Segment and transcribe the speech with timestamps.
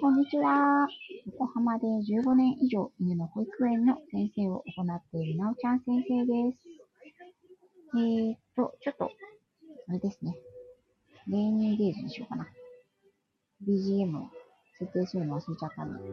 [0.00, 0.88] こんにちは。
[1.26, 6.58] 横浜で15年以上犬の保育園の先生を行っているなおちゃん先生です。
[7.96, 9.10] えーっと、ちょっと、
[9.88, 10.34] あれですね。
[11.28, 12.46] レーニーゲージにしようかな。
[13.68, 14.30] BGM を
[14.78, 16.08] 設定するの忘れちゃったので、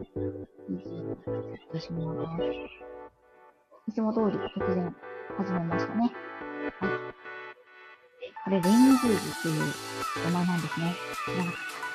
[0.68, 1.16] BGM を
[1.56, 2.44] 設定します。
[3.86, 4.94] いつも通り突然
[5.38, 6.12] 始めましたね。
[6.78, 6.90] はい。
[8.44, 11.87] これ、レイニーゲージっていう名前なんですね。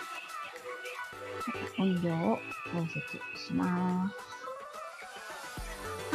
[1.84, 2.40] 音量を
[2.72, 3.02] 調節
[3.36, 4.16] します。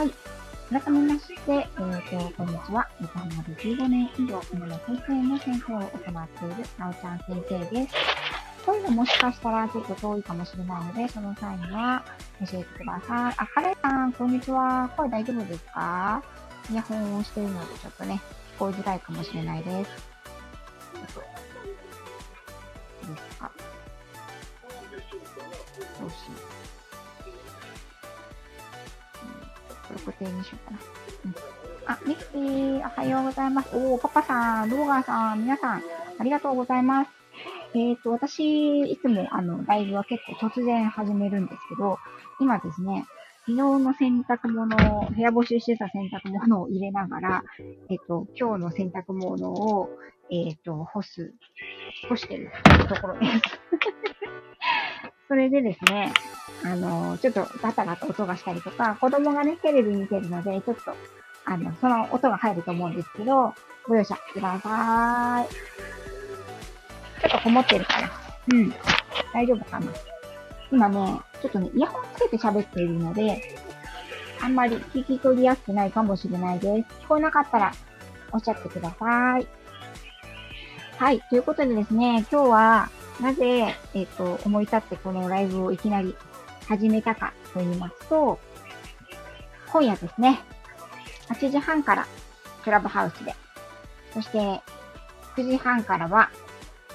[0.01, 0.11] はい。
[0.71, 2.89] 改めまして、えっ、ー、と、こんにちは。
[3.01, 6.15] 横浜で15年以上、今の保育園の先生を行っている、
[6.79, 7.95] なおちゃん先生です。
[8.65, 12.05] 声がもしかしたらちょっと遠いかもしれないので、その際には
[12.41, 13.35] 教えてください。
[13.37, 14.91] あ、カレーさん、こんにちは。
[14.97, 16.23] 声大丈夫ですか？
[16.71, 18.21] イヤホンをしているので、ちょっとね、
[18.57, 19.63] 聞こえづらいかもしれない。
[19.63, 20.08] です
[30.19, 30.79] 定にしようかな。
[31.25, 31.35] うん。
[31.87, 33.71] あ、ミキティ、おはようございます。
[33.75, 35.83] おー、パパさん、ローガーさん、皆さん、
[36.19, 37.11] ありがとうございます。
[37.75, 41.99] えっ、ー、と、私、いつも、あの、ライブは結構突然始めるんですけど、
[42.41, 43.07] 今ですね、
[43.47, 47.43] 昨日の洗濯物を、部屋募集してた洗濯物を入れながら、
[47.89, 49.89] えっ、ー、と、今日の洗濯物を、
[50.31, 51.33] えっ、ー、と、干す、
[52.09, 52.51] 干してる
[52.89, 54.08] ところです。
[55.29, 56.13] それでですね、
[56.65, 60.95] あの、ちょっとガタガタ音がしたりとか、子供がね、テレビ見てるので、ちょっと、
[61.45, 63.55] あの、その音が入ると思うんですけど、
[63.87, 65.49] ご容赦ください。
[67.21, 68.11] ちょっとこもってるから。
[68.53, 68.73] うん。
[69.35, 69.87] 大丈夫かな。
[70.73, 73.43] 今ね、ちょっとね、イヤホンつけて喋っているので、
[74.41, 77.03] あんまり聞き取りやすくないかもしれないです。
[77.03, 77.73] 聞こえなかったら、
[78.33, 79.47] おっしゃってください。
[80.97, 81.21] はい。
[81.29, 86.15] ということでですね、今日は、なぜ、えっ、ー、と、思い立ってこのライブをいきなり
[86.69, 88.39] 始めたかと言いますと、
[89.73, 90.41] 今夜ですね、
[91.29, 92.07] 8時半から
[92.63, 93.35] クラブハウスで、
[94.15, 94.39] そして
[95.37, 96.31] 9時半からは、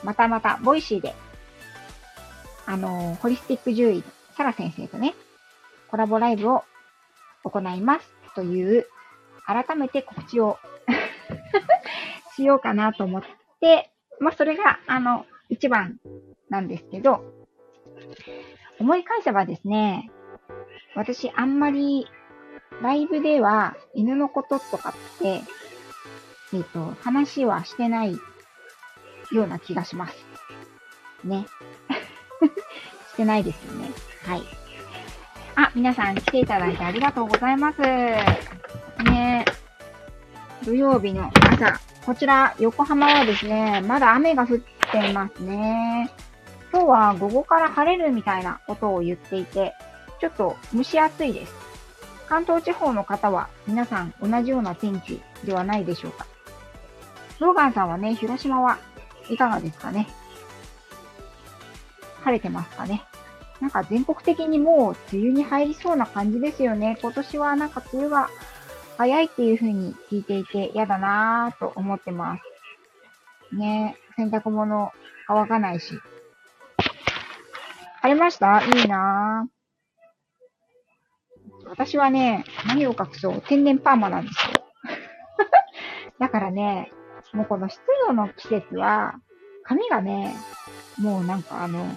[0.04, 1.14] またまたボイシーで、
[2.66, 4.04] あの、ホリスティック獣医、
[4.38, 5.14] サラ先生とね、
[5.90, 6.64] コラボライブを
[7.44, 8.88] 行いますという、
[9.46, 10.58] 改めて告知を
[12.36, 13.24] しようかなと思っ
[13.60, 16.00] て、まあ、それが、あの、一番
[16.50, 17.24] なんですけど、
[18.80, 20.10] 思い返せばですね、
[20.96, 22.08] 私あんまり
[22.82, 25.42] ライブでは犬のこととかって、
[26.54, 28.14] えっ、ー、と、話はしてない
[29.32, 30.26] ような気がします。
[31.24, 31.46] ね。
[33.14, 33.92] してないですよね。
[34.26, 34.42] はい。
[35.56, 37.82] あ、皆さん来ていただいてありがとうございます。
[37.82, 39.46] ね
[40.66, 44.58] 土曜日の朝、こちら、横浜はですね、まだ雨が降っ
[44.92, 46.12] ていますね。
[46.74, 49.74] 今日は午後から晴れるみたいなことを言っていて、
[50.20, 51.54] ちょっと蒸し暑いです。
[52.28, 56.26] 関東地方の方は皆さん同じような天気ではないでしょうか。
[57.40, 58.80] ローガンさんはね、広島は
[59.30, 60.10] いかがですかね。
[62.26, 63.06] 晴れてますかね。
[63.62, 66.98] なんか全国的にもう梅雨に入りそうな感じですよね。
[67.02, 68.30] 今年はなんか梅雨が
[68.98, 72.38] 早いっていう風に聞いていて嫌だなぁと思ってま
[73.52, 73.56] す。
[73.56, 74.92] ね洗濯物
[75.28, 76.00] 乾かないし。
[78.02, 78.62] 晴れました？
[78.64, 79.50] いいなぁ。
[81.70, 84.54] 私はね、何を隠そう、天然パーマなんですよ。
[86.20, 86.92] だからね、
[87.32, 89.16] もうこの湿度の季節は、
[89.64, 90.36] 髪がね、
[91.00, 91.88] もうなんかあの、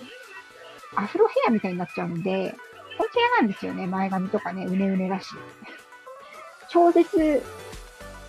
[0.94, 2.54] アフロヘアみたいになっちゃうんで、
[2.96, 3.86] ほんと嫌なんですよね。
[3.86, 5.34] 前髪とかね、うねうねだし。
[6.68, 7.42] 超絶、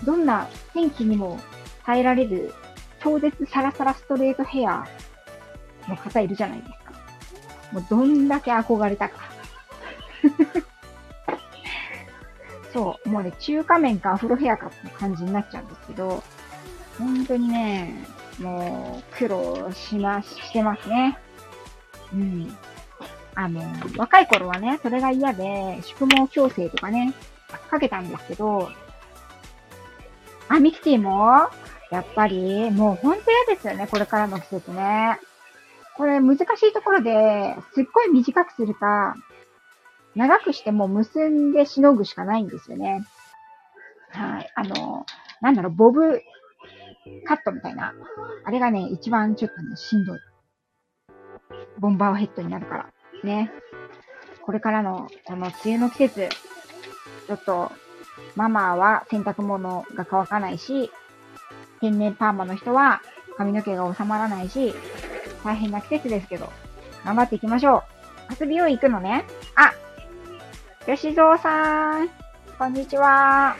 [0.03, 1.39] どんな天気にも
[1.85, 2.53] 耐えられる、
[3.01, 4.85] 超絶サラサラストレートヘア
[5.87, 6.93] の方いるじゃないですか。
[7.71, 9.15] もうどんだけ憧れたか。
[12.73, 16.23] そう、もうね、中華麺かアフロヘアかって感じになっちゃうんですけど、
[16.97, 18.05] 本当にね、
[18.39, 21.17] もう苦労しま、してますね。
[22.13, 22.57] うん。
[23.35, 23.61] あの、
[23.97, 27.13] 若い頃はね、それが嫌で、宿毛矯正とかね、
[27.69, 28.69] かけたんですけど、
[30.49, 31.49] あ、ミキティも
[31.91, 35.19] やっぱり、もうほんと嫌ですよね、これからの季節ね。
[35.95, 39.15] これ難しいところで、すっごい短くするか、
[40.15, 43.03] 長くしても結んでしのぐしかないんですよね。
[44.09, 44.51] はい。
[44.55, 45.05] あの、
[45.41, 46.21] なんだろう、ボブ
[47.25, 47.93] カットみたいな。
[48.43, 50.19] あれがね、一番ちょっとね、しんどい。
[51.79, 52.89] ボンバーヘッドになるから。
[53.23, 53.51] ね。
[54.41, 56.29] これからの、この梅雨の季節、
[57.27, 57.71] ちょっと、
[58.35, 60.91] ママは洗濯物が乾かないし、
[61.81, 63.01] 天然パーマの人は
[63.37, 64.73] 髪の毛が収まらないし、
[65.43, 66.51] 大変な季節ですけど、
[67.05, 67.83] 頑張っていきましょ
[68.29, 69.25] う遊びを行くのね。
[69.55, 69.73] あ、
[70.85, 72.09] 吉蔵さん、
[72.57, 73.55] こんにちは。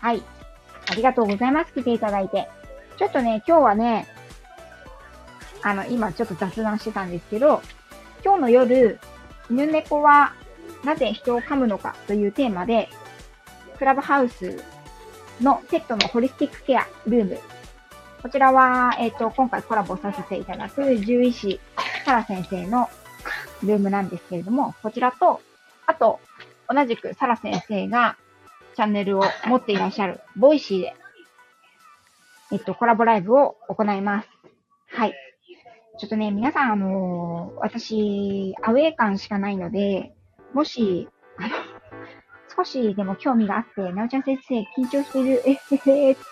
[0.00, 0.22] はい。
[0.90, 1.72] ありがとうございます。
[1.72, 2.48] 来ていただいて。
[2.96, 4.06] ちょっとね、今日はね、
[5.62, 7.62] あの、今ちょっと雑談してたんですけど、
[8.24, 8.98] 今日の夜、
[9.50, 10.34] 犬猫は
[10.84, 12.88] なぜ人を噛むのかというテーマで、
[13.78, 14.62] クラブハウス
[15.40, 17.38] のセットのホリスティックケアルーム。
[18.22, 21.60] こちらは、えっ、ー、と、今回コラボさせていただく獣医師、
[22.04, 22.88] サラ先生の
[23.62, 25.40] ルームなんですけれども、こちらと、
[25.86, 26.20] あと、
[26.68, 28.16] 同じくサラ先生が
[28.76, 30.94] チャンネルを持っていらっしゃる、ボイシーで、
[32.52, 34.28] えっと、コラボライブを行います。
[34.88, 35.14] はい。
[35.98, 40.13] ちょっとね、皆さん、あのー、私、アウェー感しかないので、
[40.54, 41.08] もし、
[41.38, 41.48] あの、
[42.56, 46.22] 少しでも興味があって、なおちゃん先生、緊張してる、えへへって、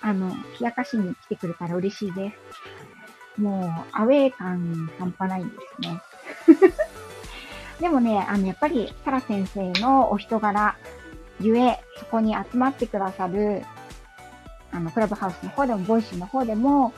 [0.00, 2.32] あの、冷やかしに来てくれたら嬉しいで
[3.36, 3.40] す。
[3.40, 6.00] もう、アウェー感半端ないんですね。
[7.80, 10.76] でもね、あの、やっぱり、サラ先生のお人柄、
[11.40, 13.64] ゆえ、そこに集まってくださる、
[14.70, 16.92] あの、クラブハウスの方でも、ボイシーの方でも、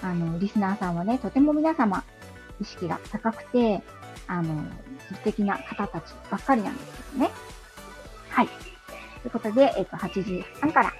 [0.00, 2.04] あの、リスナーさんはね、とても皆様、
[2.60, 3.82] 意識が高くて、
[4.28, 4.64] あの、
[5.08, 7.30] 素敵な方たちばっかりなんですけどね。
[8.30, 8.48] はい。
[8.48, 10.92] ということで、えっ、と、8時半から、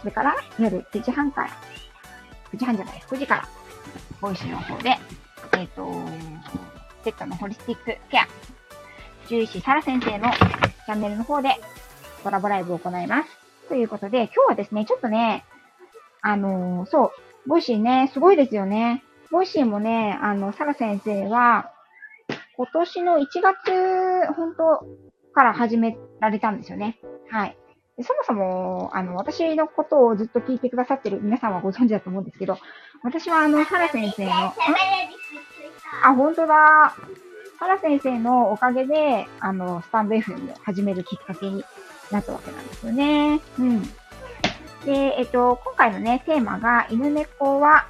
[0.00, 1.48] それから夜9時半から、
[2.52, 3.48] 9時半じゃない、9時から、
[4.20, 4.96] ボイシーの方で、
[5.56, 5.86] えっ、と、
[7.04, 8.26] セットのホリスティックケア、
[9.24, 11.50] 獣医師サラ先生のチャンネルの方で
[12.22, 13.28] コラボライブを行います。
[13.68, 15.44] ということで、今日はですね、ちょっとね、
[16.20, 17.12] あのー、そ
[17.46, 19.02] う、ボイシーね、すごいですよね。
[19.30, 21.70] ボイシーもね、あの、サラ先生は、
[22.58, 24.84] 今年の1月、本当
[25.32, 26.98] から始められたんですよね。
[27.30, 27.56] はい。
[28.02, 32.58] そもそも、あの、私のことをずっと聞いてくださってる皆さんはご存知だと思うんですけど、
[33.04, 34.32] 私はあの、サラ先生の、
[36.04, 36.96] あ、本当だ。
[37.60, 41.64] 原先生のおかげで、あの、スタンド FM を始めるきっかけに
[42.10, 43.40] なったわけなんですよね。
[43.58, 43.82] うん。
[44.84, 47.86] で、えっと、今回のね、テーマが、犬猫は、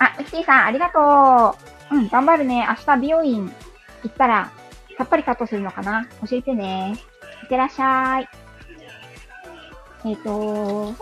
[0.00, 1.75] あ、ウッシーさん、ありがとう。
[1.90, 2.66] うん、頑張るね。
[2.68, 3.52] 明日美容院
[4.02, 4.50] 行ったら、
[4.98, 6.06] さっぱりカットするのかな？
[6.28, 6.96] 教えてね。
[7.42, 8.28] いってらっしゃい。
[10.04, 10.94] えっ、と、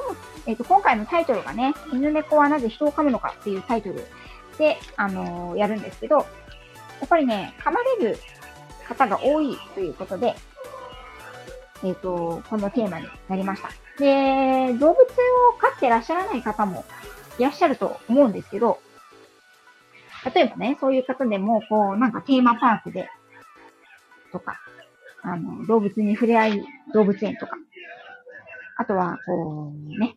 [0.46, 4.06] えっ、と、今回のタイトルがね、犬猫はなぜ人を噛むのかっていうタイトル
[4.58, 6.22] で、あのー、やるんですけど、や
[7.04, 8.18] っぱりね、噛まれる
[8.88, 10.34] 方が多いということで、
[11.82, 13.68] えっ、と、このテーマになりました。
[13.98, 15.04] で、動物を
[15.58, 16.84] 飼ってらっしゃらない方も
[17.38, 18.80] いらっしゃると思うんですけど、
[20.32, 23.08] 例えばね、そういう方でも、こう、なんかテーマパークで、
[24.32, 24.58] とか、
[25.22, 27.56] あの、動物に触れ合い動物園とか、
[28.76, 30.14] あとは、こう、ね、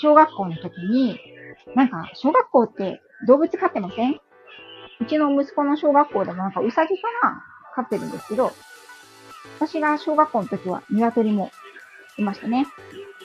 [0.00, 1.20] 小学校の時に、
[1.74, 4.20] なんか、小学校って動物飼ってません？
[5.00, 7.42] うちの息子の小学校でもなんかウサギかな？
[7.74, 8.52] 飼ってるんですけど、
[9.58, 11.50] 私が小学校の時は鶏も
[12.18, 12.66] いましたね。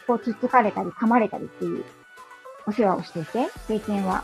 [0.06, 1.84] こう、つっつかれたり噛まれたりっていう
[2.68, 4.24] お世話をしていて、経験は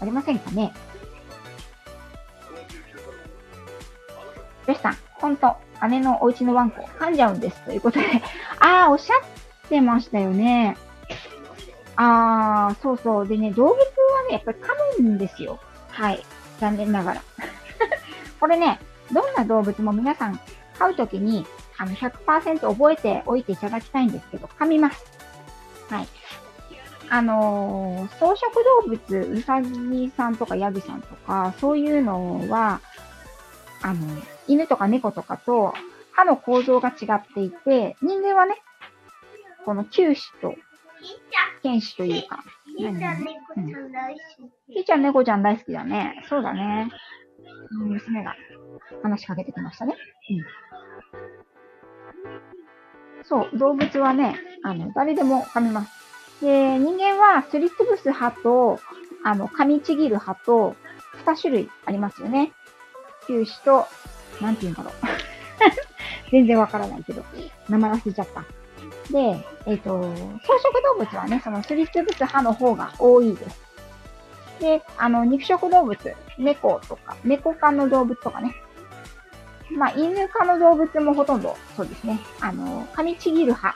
[0.00, 0.72] ありませんかね？
[4.66, 5.56] よしさん、ほんと、
[5.88, 7.60] 姉のお家のワンコ噛んじゃうんです。
[7.64, 8.06] ということで、
[8.60, 10.76] あー、おっしゃってましたよね。
[11.96, 13.28] あー、そうそう。
[13.28, 13.78] でね、動物は
[14.28, 15.58] ね、やっぱり噛むんですよ。
[15.88, 16.24] はい。
[16.60, 17.22] 残念ながら。
[18.40, 18.78] これね、
[19.10, 20.40] どんな動物も皆さん
[20.78, 21.46] 飼うときに、
[21.76, 25.04] あの100%覚えておいていただきたいんですけど、噛みます。
[25.90, 26.08] はい。
[27.10, 32.80] あのー、草食動物、うさぎさんとかヤギさんとか、そういうのは、
[33.82, 33.98] あの、
[34.48, 35.74] 犬とか猫とかと
[36.12, 38.56] 歯の構造が違っていて、人間はね、
[39.64, 40.54] この球歯と
[41.62, 42.42] 犬歯というか、
[42.76, 44.20] ひーちゃん猫ちゃん大好
[44.68, 44.74] き。
[44.74, 46.24] ひーちゃん猫ちゃん大好きだね。
[46.28, 46.90] そうだね。
[47.70, 48.34] 娘が
[49.02, 49.94] 話しかけてきましたね。
[50.30, 50.34] う
[53.20, 53.24] ん。
[53.24, 55.92] そう、動物はね、あの、誰でも噛みます。
[56.40, 58.80] で、人間はすりつぶす歯と、
[59.24, 60.74] あの、噛みちぎる歯と、
[61.24, 62.52] 二種類ありますよね。
[63.26, 63.86] 球歯と、
[64.42, 64.92] なんて言うんだろう。
[66.30, 67.22] 全然わからないけど、
[67.68, 68.44] 名前忘れちゃった。
[69.10, 70.00] で、えっ、ー、と、
[70.42, 73.60] 草食動物はね、そのすりつぶす歯の方が多いです。
[74.60, 75.98] で、あの、肉食動物、
[76.38, 78.54] 猫とか、猫科の動物とかね。
[79.70, 82.20] まあ、犬科の動物もほとんどそうですね。
[82.40, 83.74] あの、噛みちぎる歯、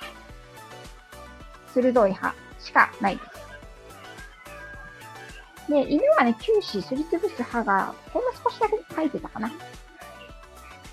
[1.74, 5.70] 鋭い歯しかないです。
[5.70, 9.50] で、犬はね、球歯、すりつぶす歯が、ほんの少しだけ書いてたかな。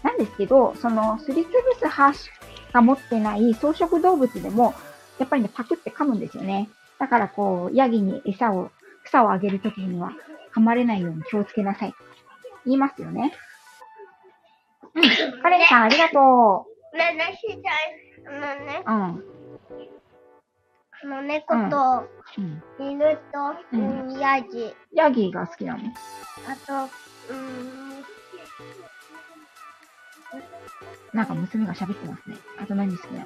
[0.04, 2.14] なんですけど、その、すりつぶす歯
[2.74, 4.74] が持ってない草食動物でも、
[5.18, 6.70] やっぱりね、パクって噛むんですよね。
[7.00, 8.70] だからこう、ヤギに餌を、
[9.06, 10.12] 草をあげるときには、
[10.56, 11.94] 噛まれないように気をつけなさい。
[12.66, 13.34] 言いますよね。
[14.96, 15.42] うん。
[15.42, 16.98] カレンさん、ありがとう。
[16.98, 18.84] ね、ね、しちゃい、あのね。
[18.86, 19.24] うん。
[21.04, 22.08] あの猫と、
[22.80, 24.74] 犬と、うん、ヤギ。
[24.94, 25.80] ヤギが好きなの
[26.48, 26.90] あと、
[27.34, 27.93] うん。
[31.14, 32.38] なんか娘が喋ってますね。
[32.60, 33.26] あと何好きなの？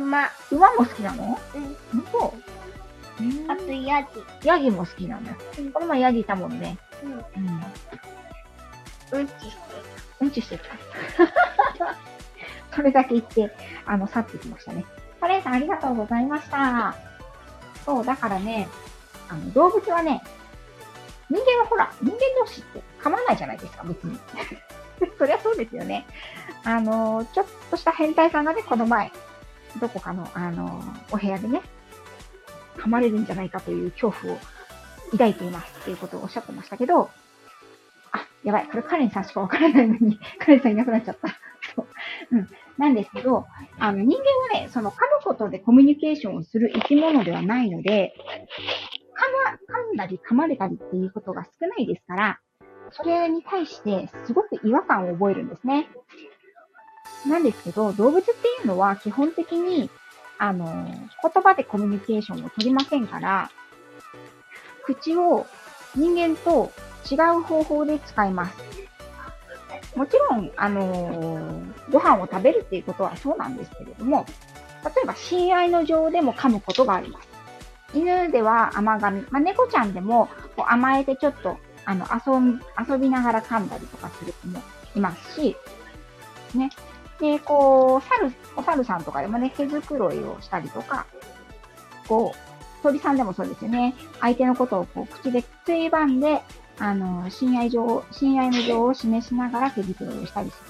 [0.00, 0.30] 馬。
[0.50, 1.38] 馬も好きなの？
[1.54, 1.76] うん。
[2.02, 2.34] 本当
[3.52, 4.08] あとヤギ。
[4.44, 5.30] ヤギも好きなの。
[5.58, 6.78] うん、この前ヤギいたもんね。
[7.04, 7.12] うん。
[7.12, 7.20] うん。
[9.20, 9.56] うんちして
[10.20, 10.64] うんちしてた。
[12.74, 13.54] それだけ言って、
[13.84, 14.84] あの、去ってきましたね。
[15.20, 16.96] カレンさんありがとうございました。
[17.84, 18.68] そう、だからね、
[19.28, 20.22] あの、動物はね、
[21.28, 24.18] 人間はほら、人間同士って噛まないじゃないですか、別に。
[25.18, 26.06] そりゃそうですよね。
[26.64, 29.10] あの、ちょっとした変態さんがね、この前、
[29.80, 31.62] どこかの、あの、お部屋でね、
[32.76, 34.38] 噛まれるんじゃないかという恐怖を
[35.12, 37.10] 抱いていますっていうことをおっしゃってましたけど、
[38.12, 41.28] あ、やばい、これカレンさんしかわからないのに、 カレンさんいなくなっちゃった。
[42.30, 42.48] うん。
[42.78, 43.46] なんですけど、
[43.78, 52.40] あの、人間はね、その噛むことでコミュニケーションをする生き物ではないので、噛ま、噛んだり噛まれたりっていうことが少ないですから、
[52.90, 55.88] それに対してすごく違和感を覚えるんですね。
[57.26, 59.90] なんですけど、動物っていうのは基本的に、
[60.38, 63.50] あの、言葉でコミュニケーションを取りませんから、
[64.84, 65.46] 口を
[65.94, 66.72] 人間と
[67.10, 68.56] 違う方法で使います。
[69.96, 74.24] もちろん、あの、ご飯を食べるっていうことはそうなんですけれども、
[74.84, 77.28] 例えば、親愛の情でも噛むことがあります。
[77.94, 79.22] 犬では甘噛み。
[79.30, 82.58] まあ、猫ちゃんでもこう甘えてちょっと、あの、遊び、
[82.92, 84.62] 遊びながら噛んだりとかする子も
[84.94, 85.56] いますし、
[86.54, 86.70] ね。
[87.22, 91.06] で、こう、猿、お猿さんとかでもね、毛づくろいをしたりとか、
[92.08, 93.94] こう、鳥さんでもそうですよね。
[94.20, 96.42] 相手のことをこう、口でついばんで、
[96.80, 100.60] あの、親愛情、親愛の情を示しながら毛づくろいをしたりす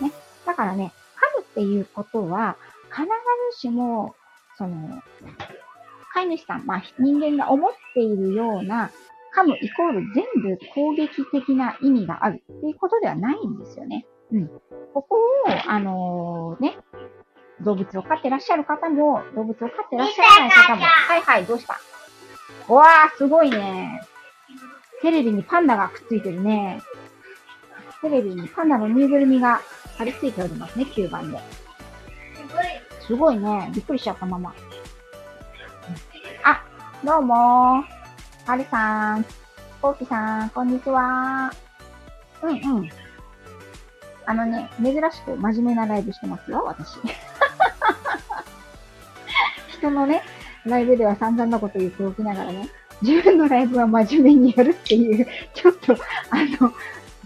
[0.00, 0.06] る。
[0.08, 0.14] ね。
[0.46, 0.94] だからね、
[1.36, 2.56] 噛むっていうことは、
[2.90, 3.02] 必
[3.54, 4.14] ずしも、
[4.56, 5.02] その、
[6.14, 8.90] 飼い主さん、まあ、人間が思っているような、
[9.36, 14.06] 噛むイコール全部攻撃的な意味があるっていうことではないんですよね。
[14.32, 14.48] うん。
[14.94, 15.20] ここを、
[15.70, 16.78] あのー、ね、
[17.60, 21.78] 動物を飼ってらっしゃる方も、動物を飼ってらっしゃらない方も、はいはい、どうした？
[22.68, 24.02] うわー、すごいね。
[25.02, 26.80] テレビにパンダがくっついてるね。
[28.00, 29.60] テレビにパンダのぬいぐるみが
[29.96, 31.38] 貼り付いておりますね、9番で。
[33.00, 33.70] すごいね。
[33.74, 34.54] びっくりしちゃったまま。
[36.44, 36.64] あ、
[37.04, 38.48] どうもー。
[38.50, 39.24] はるさん、
[39.80, 41.52] こうきさん、こんにちは。
[42.42, 42.90] うんうん。
[44.26, 46.98] あのね、珍しく真面目なライブしてますよ、私。
[49.78, 50.22] 人のね、
[50.64, 52.68] ライブでは散々なこと言っておきながらね、
[53.02, 55.94] 自分のライブは真面目にやるっていう、ちょっと、
[56.30, 56.72] あの、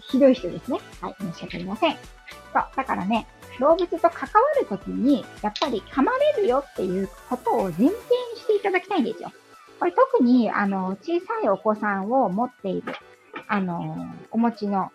[0.09, 0.79] ひどい人ですね。
[1.01, 1.93] はい、申し訳ありません。
[1.93, 1.99] そ
[2.61, 3.27] う、だからね、
[3.61, 4.11] 動物と関わ
[4.61, 7.91] るときに、やっぱり噛まれるよっていうことを前提に
[8.37, 9.33] していただきたいんですよ。
[9.79, 12.95] これ特に、あの、小さいお子さんを持っている、
[13.49, 14.91] あの、お持ちの、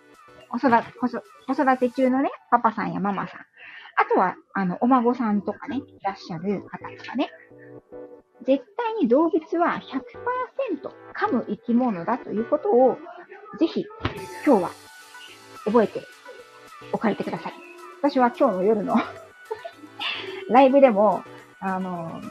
[0.54, 3.40] お育て、子育て中のね、パパさんやママさん。
[3.40, 7.30] あとは、あの、お孫さんとかね、いらっしゃる方とかね。
[8.46, 9.82] 絶対に動物は
[10.74, 12.98] 100%噛む生き物だということを、
[13.60, 13.86] ぜひ、
[14.46, 14.72] 今日は
[15.66, 16.02] 覚えて
[16.92, 17.54] おかれてください。
[18.02, 18.96] 私は今日の夜の
[20.50, 21.24] ライブでも、
[21.60, 22.22] あの、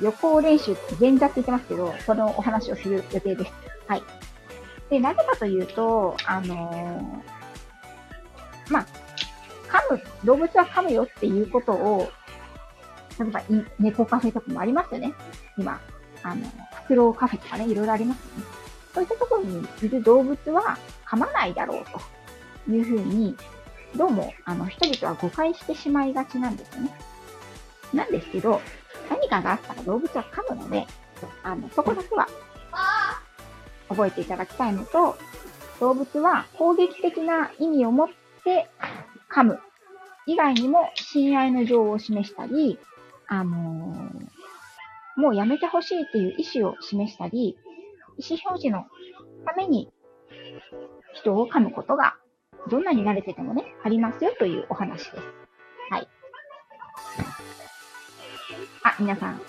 [0.00, 3.52] 予行練習って前座って言ってますけど、そのお話をする予定です。
[3.86, 4.02] はい。
[4.88, 7.37] で、なぜかというと、あのまあ、噛む、
[10.24, 12.10] 動物は噛むよっていうことを、
[13.18, 13.42] 例えば、
[13.78, 15.12] 猫カフェとかもありますよね。
[15.56, 15.80] 今、
[16.22, 18.44] あの、フクロウカフェとかね、いろいろありますよね。
[18.94, 21.84] そういったところにいる動物は噛まないだろう
[22.66, 23.36] というふうに、
[23.96, 26.98] どうも、あの、人々は誤解してしまいがちなんですよね。
[27.94, 28.60] なんですけど、
[29.10, 30.86] 何かがあったら動物は噛むので、
[31.42, 32.28] あの、そこだけは、
[33.88, 35.16] 覚えていただきたいのと、
[35.80, 38.08] 動物は攻撃的な意味を持っ
[38.44, 38.68] て
[39.30, 39.60] 噛む
[40.28, 42.78] 以外にも親愛の情を示したり、
[43.28, 47.56] あのー、もうやめてほしいっていう意思を示したり、
[48.18, 48.84] 意思表示の
[49.46, 49.90] ために
[51.14, 52.16] 人を噛むことが
[52.70, 55.16] どんなに慣れててもね、ありますよというお話です。
[55.90, 56.08] はい。
[58.82, 59.40] あ、皆さん、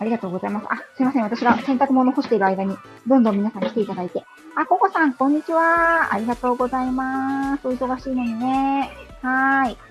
[0.00, 0.66] ありがとうございます。
[0.68, 1.22] あ、すいません。
[1.22, 4.24] 私が洗濯物干している間に、どんどん皆さん来ていただいて。
[4.56, 6.12] あ、ココさん、こんにちは。
[6.12, 7.68] ありがとうございます。
[7.68, 8.90] お忙しいのにね。
[9.22, 9.87] はーい。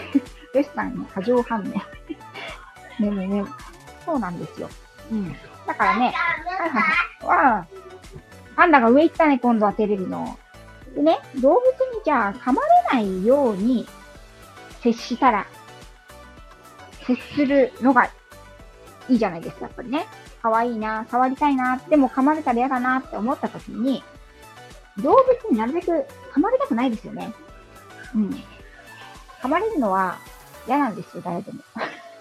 [0.54, 1.64] レスさんに過剰反応。
[3.02, 3.44] ねねね。
[4.04, 4.68] そうなんですよ。
[5.10, 5.36] うん。
[5.66, 6.80] だからね、はいはいは
[7.22, 7.26] い。
[7.26, 7.66] わあ。
[8.56, 10.36] パンダが上行ったね、今度はテレビの。
[10.94, 13.86] でね、動物にじゃあ噛まれないように
[14.82, 15.46] 接したら、
[17.06, 18.06] 接するのが
[19.08, 20.06] いいじゃないですか、やっぱりね。
[20.42, 24.02] 可愛いな、触りたいな、でも噛まれたら嫌だなって思った時に、
[24.98, 27.32] 動物になるべく噛まれたくないですよね。
[28.14, 28.42] うん。
[29.42, 30.18] 噛まれるのは
[30.66, 31.60] 嫌なんですよ、誰でも。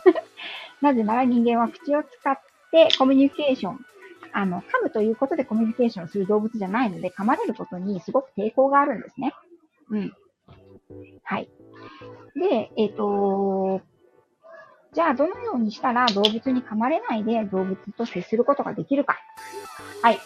[0.81, 2.39] なぜなら人間は口を使っ
[2.71, 3.85] てコミュニケーション、
[4.31, 9.33] あの、噛むということでコミュニケーションする動物じゃないので、噛まれることにすごく抵抗があるんですね。
[9.89, 10.13] うん。
[11.23, 11.49] はい。
[12.35, 13.81] で、えっ、ー、と
[14.93, 19.19] じゃあどのようにしたら動物に噛まれないで動物と接することができるか。
[20.01, 20.19] はい。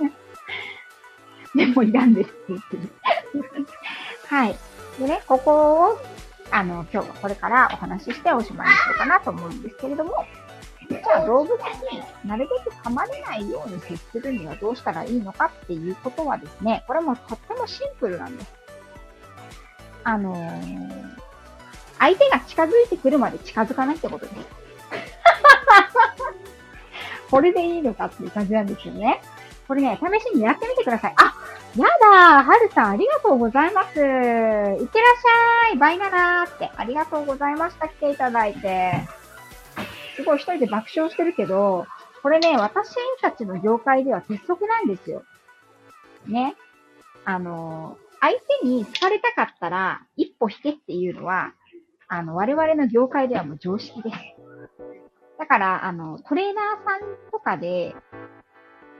[1.54, 2.82] メモいらんですって言ってる。
[4.28, 4.56] はい。
[4.98, 5.98] でね、ここを、
[6.50, 10.26] あの、今日はこれからお話ししておしまいにしようかなと思うんですけれども、
[10.88, 11.58] じゃあ動物に
[12.28, 18.52] なるべく噛まれないように接するにはどうしたらいいのかっていうことはですね、これもとってもシンプルなんです。
[20.04, 21.16] あのー、
[21.98, 24.36] 相手が近づいてくるまで近づかないってことです。
[27.30, 29.22] これでいいのかっていう感じなんですよね。
[29.68, 31.14] これね、試しにやってみてください。
[31.16, 31.34] あ、
[31.76, 33.88] やだはるさん、ありがとうございます。
[33.88, 34.14] いってら
[34.76, 37.88] っしゃいバイナラーって、ありがとうございました。
[37.88, 38.92] 来ていただいて。
[40.16, 41.86] すごい一人で爆笑してるけど、
[42.22, 45.22] これね、私たちの業界では鉄則なんですよ。
[46.26, 46.56] ね。
[47.24, 51.54] あの、相手に好かれたかったら、一歩引けっていうのは、
[52.06, 54.16] あの、我々の業界ではもう常識です。
[55.38, 57.96] だから、あの、トレーナーさんとかで、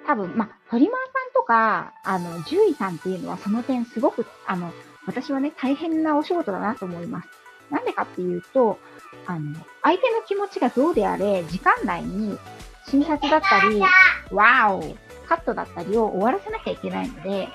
[0.07, 4.73] 多分、まトリマーさんとか、あの、獣医さんっていうのはその点すごく、あの、
[5.07, 7.29] 私はね、大変なお仕事だなと思います。
[7.71, 8.79] なんでかっていうと、
[9.27, 12.39] あの、相手の気持ちがどうであれ、時間内に
[12.87, 13.83] 診察だったり、
[14.31, 14.83] ワオ
[15.29, 17.49] カットだったりを終わらせなきゃいけないので、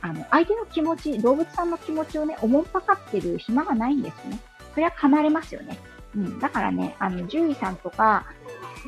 [0.00, 4.40] あの、相手の気持ち、動物さんの気持ちをね、おもんぱかってる暇がないんですよね。
[4.74, 5.78] それは噛まれますよね。
[6.14, 6.38] うん。
[6.38, 8.26] だからね、あの、獣医さんとか、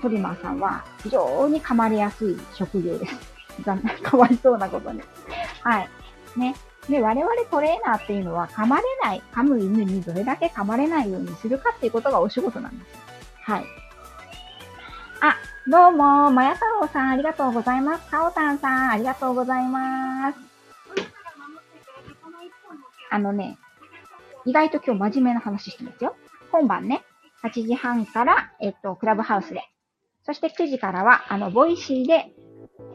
[0.00, 3.14] トリマーさんは非常に噛まれやすい職業です。
[3.64, 5.02] 残念 かわいそうなことに。
[5.62, 5.88] はい。
[6.37, 6.54] ね。
[6.88, 12.98] で、我々トレーナーっていうのは噛まれない、噛む犬にどれだけ噛まれないようにするかっていうことがお仕事なんです。
[13.42, 13.64] はい。
[15.20, 18.11] あ、どうも、まや太郎さんありがとうございます。
[18.11, 20.38] かおたんさんありがとうございます。
[23.11, 23.59] あのね、
[24.44, 26.14] 意外と今日真面目な話してますよ。
[26.52, 27.02] 今晩ね、
[27.42, 29.62] 8時半から、えっと、クラブハウスで。
[30.27, 32.33] そして9時からは、あの、ボイシーで、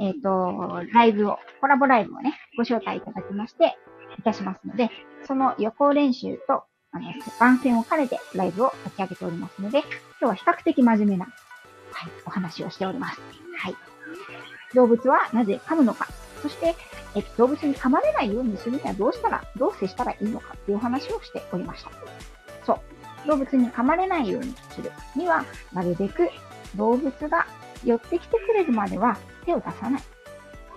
[0.01, 3.77] えっと、ライブを、コラボライブをね、ご招待いただきまして、
[4.19, 4.89] いたしますので、
[5.25, 7.05] その予行練習と、あの、
[7.39, 9.87] 番宣を兼ねてライブを立ち上げておりますので、今
[10.19, 11.25] 日は比較的真面目な、
[11.93, 13.21] はい、お話をしております。
[13.57, 13.75] はい。
[14.75, 16.09] 動物はなぜ噛むのか、
[16.41, 16.75] そして、
[17.15, 21.91] えっと、動物に噛まれないようにするにはどうしたら、どう接したらいいのかっていう話をしておりました。
[22.65, 22.73] そ
[23.25, 23.27] う。
[23.27, 26.29] 動物に噛まれないようにするには、なるべく
[26.75, 27.45] 動物が
[27.83, 30.01] 寄ってきてくれるまでは手を出さない。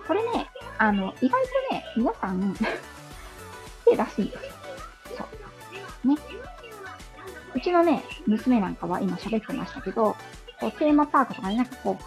[0.07, 2.55] これね、あの、意外とね、皆さん
[3.85, 4.51] 手出すんですよ。
[5.17, 5.25] そ
[6.05, 6.07] う。
[6.07, 6.15] ね。
[7.53, 10.15] うちのね、娘なんかは今喋ってましたけど、
[10.59, 12.03] こうテーマパークとかね、なんかこう、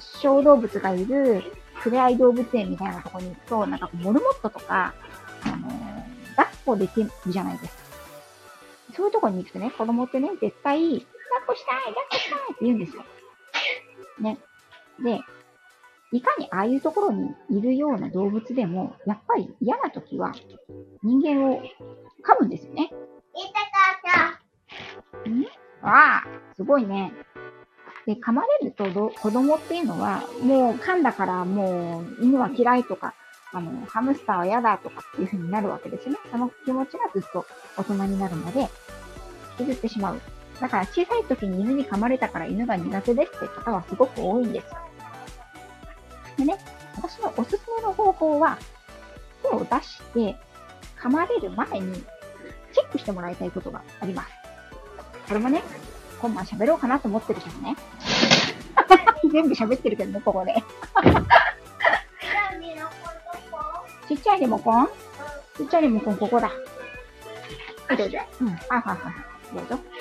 [0.00, 1.42] 小動物がいる
[1.74, 4.94] ふれあい動物園みたいなとこに行くと、なんかモルモットとか、
[5.44, 7.82] あのー、抱っこできるじゃないですか。
[8.96, 13.04] そういうとこに行くとね、子供ってね、絶対、抱っこしたい、抱っこしたいって言うんですよ。
[14.20, 14.38] ね。
[15.02, 15.20] で、
[16.12, 20.32] いかにああいうところにいるような動物でも、やっぱり嫌な時は
[21.02, 22.90] 人間を噛むんですよね。
[25.28, 25.42] ん？
[25.82, 26.24] わあ、
[26.54, 27.12] すごいね。
[28.06, 33.14] で、噛まれると子供っていうのは、もう噛んだからもう犬は嫌いとか、
[33.52, 36.16] あの、ハムスターは嫌だとかっていう風になるわけですね。
[36.30, 37.44] その気持ちがずっと
[37.76, 38.68] 大人になるので、
[39.58, 40.20] 引きずってしまう。
[40.60, 44.66] だから小さい時に犬に噛まれたから犬が苦手ですって方はすごく多いんです。
[46.38, 46.58] でね、
[46.96, 48.58] 私のおすすめの方法は、
[49.42, 50.36] 手を出して
[50.98, 51.94] 噛まれる前に
[52.72, 54.28] チェックしてもらいたいことがあります。
[55.28, 55.62] これもね、
[56.20, 57.76] 今晩喋ろうかなと思ってるけどね。
[59.32, 60.54] 全部喋ってるけどね、ここで。
[64.08, 64.88] ちっちゃいリモコン
[65.56, 66.48] ちっちゃいリモコン、ここだ。
[66.48, 68.18] はい、どうぞ。
[68.40, 68.48] うん。
[68.48, 69.54] はいはいはい。
[69.54, 69.95] どうぞ。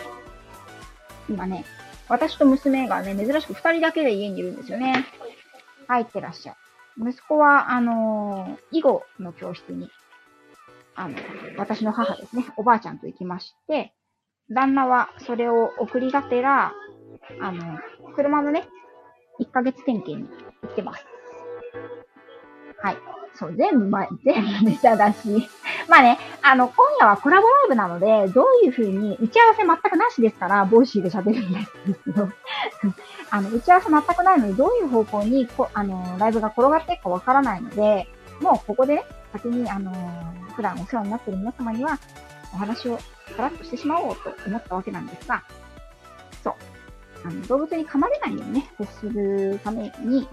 [1.30, 1.66] 今ね、
[2.08, 5.06] 私と娘がね、珍しく二人だけで家にいるんですよね。
[5.88, 6.56] 入ってらっしゃい。
[6.98, 9.90] 息子は、あのー、囲碁の教室に、
[10.96, 11.18] あの、
[11.58, 13.94] 私の母ですね、おばあちゃんと行きまして、
[14.50, 16.74] 旦那はそれを送りがてら、
[17.42, 17.80] あの、
[18.16, 18.68] 車のね、
[19.40, 20.30] 1ヶ月点検に
[20.62, 21.06] 行ってます。
[22.82, 22.98] はい。
[23.34, 25.50] そう、全部前、全部ネタだし。
[25.88, 31.60] まあね、あの、今夜はコラボライブなので、どういう風に、打ち合わせ全くなしですから、ボイシーで喋るんで
[31.94, 32.30] すけど、
[33.30, 38.08] あの、打ち合わせ全くないので、どういう方向にこ、あの、ライブが転がっていくかわからないので、
[38.42, 39.92] もうここでね、先に、あの
[40.56, 42.00] 普段お世話になっている皆様には、
[42.54, 42.98] お話を
[43.36, 45.44] さらっとしてしまおうと思ったわけなんですが、
[46.44, 46.54] そう。
[47.26, 50.28] あの、動物に噛まれないようにね、接するために、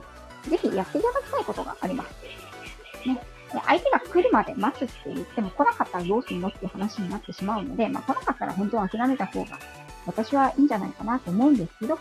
[0.48, 3.08] ぜひやっていただきたいことがあります。
[3.08, 3.31] ね。
[3.52, 9.58] で相手が来るまで待つって言っても来なかったらどうするのっていう話になってしまうので、まあ来なかったら本当は諦めた方が
[10.06, 11.98] 私はいいんじゃないかなと思うんですけど、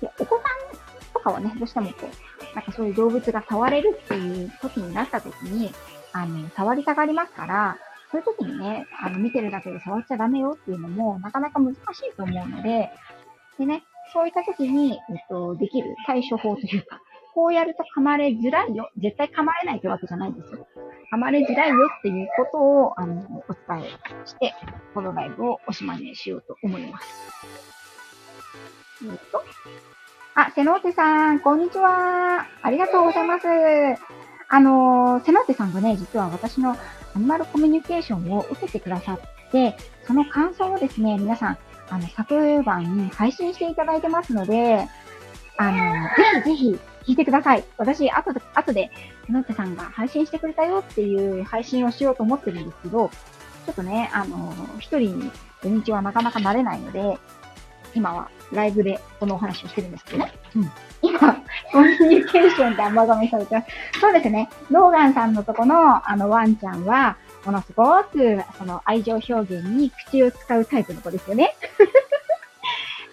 [0.00, 5.72] で、お子さんとかはね、どうしてもこう、なんかそういう動物が触れるっていう時になった時に、
[6.12, 7.78] あの、触りたがりますから、
[8.10, 12.90] そういう時にね、あの、見てるだけで触っちゃダメよっていうのも、なかなか難しいと思うので、
[13.58, 17.00] でね、そういった時に、えっと、できる対処法というか、
[17.36, 18.90] こうやると噛まれづらいよ。
[18.96, 20.66] 絶対噛まれないってわけじゃないですよ。
[21.12, 24.54] 噛まれづらいよっていうことを、あの、お伝えして、
[24.94, 27.06] このライブをおしまいにしようと思います。
[29.04, 29.44] えっと。
[30.34, 32.46] あ、セノーテさん、こんにちは。
[32.62, 33.46] ありがとうございます。
[34.48, 41.58] あの、セノーテさんがね、実は私のアニマルコミュニケーションを受けてくださって、その感想をですね、皆さん、
[41.90, 44.88] あの、昨晩配信していただいてますので、
[45.58, 45.76] あの、
[46.16, 47.64] ぜひぜひ聞いてください。
[47.78, 48.90] 私、後で、後で、
[49.26, 53.10] 手の手さんが配信してくれたよっていう配信をしようと思ってるんですけど、
[53.66, 55.30] ちょっとね、あの、一人に
[55.62, 57.18] 土日はなかなか慣れないので、
[57.94, 60.32] 今はライブでこのお話をしてるんですけどね。
[60.56, 60.70] うん。
[61.02, 61.18] 今、
[61.72, 63.66] コミュニケーションで甘噛みされてます。
[64.00, 64.48] そうですね。
[64.70, 71.54] ローガンさんのとこの、あの、ワンちゃんは、ものすごく、その、愛情表現に口を使うタイプの子ですよね。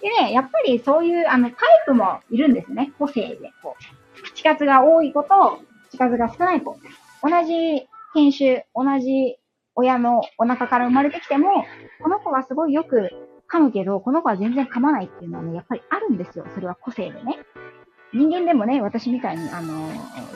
[0.04, 2.92] でね、やっぱりそういう、あの、タイプもいるんですね。
[2.98, 3.52] 個性で。
[3.62, 3.74] こ
[4.18, 6.76] う、口数が多い子と、口数が少ない子。
[7.22, 9.38] 同じ犬種、同じ
[9.74, 11.64] 親のお腹から生まれてきても、
[12.02, 13.08] この子はすごいよく
[13.50, 16.44] 噛むけど、この子は全然噛まないっていうのはね、やっぱりあるんですよ。
[16.54, 17.38] それは個性でね。
[18.12, 19.88] 人間でもね、私みたいに、あの、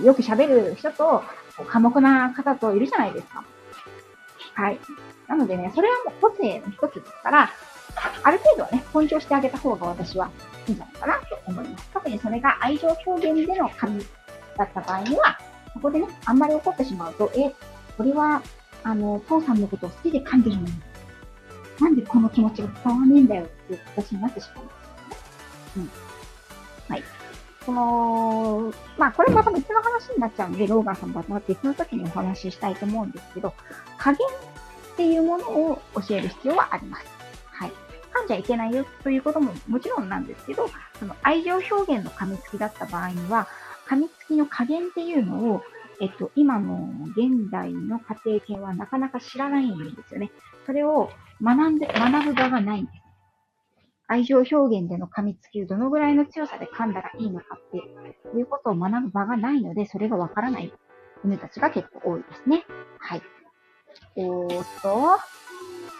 [0.03, 1.23] よく喋る人と、
[1.71, 3.45] 寡黙な方といるじゃないですか。
[4.55, 4.79] はい。
[5.29, 7.51] なのでね、それはもう個性の一つですから、
[8.23, 10.31] ある程度はね、尊重してあげた方が私は
[10.67, 11.91] いいんじゃないかなと思います。
[11.93, 14.05] 特にそれが愛情表現での紙
[14.57, 15.39] だった場合には、
[15.73, 17.53] そこでね、あんまり怒ってしまうと、え、
[17.97, 18.43] これは、
[18.85, 20.73] あの、父さんのことを好きで噛んでるのに、
[21.81, 25.91] なんでこの気持ちが伝わんねえんだよっていう形になってしまうんですよね。
[26.89, 26.93] うん。
[26.95, 27.05] はい。
[27.65, 33.53] その、まあ、これまた別の話になっちゃうんで、ローガンさんとは別の時にお話ししたいと思うんですけど、
[33.99, 37.18] 加減っていうものを教える必要はあります。
[38.21, 43.49] 噛んじゃいけないよということももちろんなんですけど、その愛情表現の噛みつきだった場合には、
[43.89, 45.63] 噛みつきの加減っていうのを、
[46.01, 50.31] えっと、今の現代の家庭犬はなかなか知らないんですよね。
[50.67, 51.11] それを
[51.43, 53.03] 学んで、学ぶ場がないんです。
[54.07, 57.77] 愛情表現での噛みつきをどのぐらいの強さで噛んだらいいのかって
[58.39, 60.73] いうことを学ぶ場がないので、それがわからない
[61.25, 62.65] 犬たちが結構多いですね。
[62.99, 63.23] はい。
[64.17, 65.19] おーっと、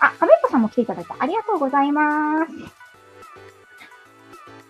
[0.01, 2.53] あ、アベットさんも来ていただいてありがとうございます。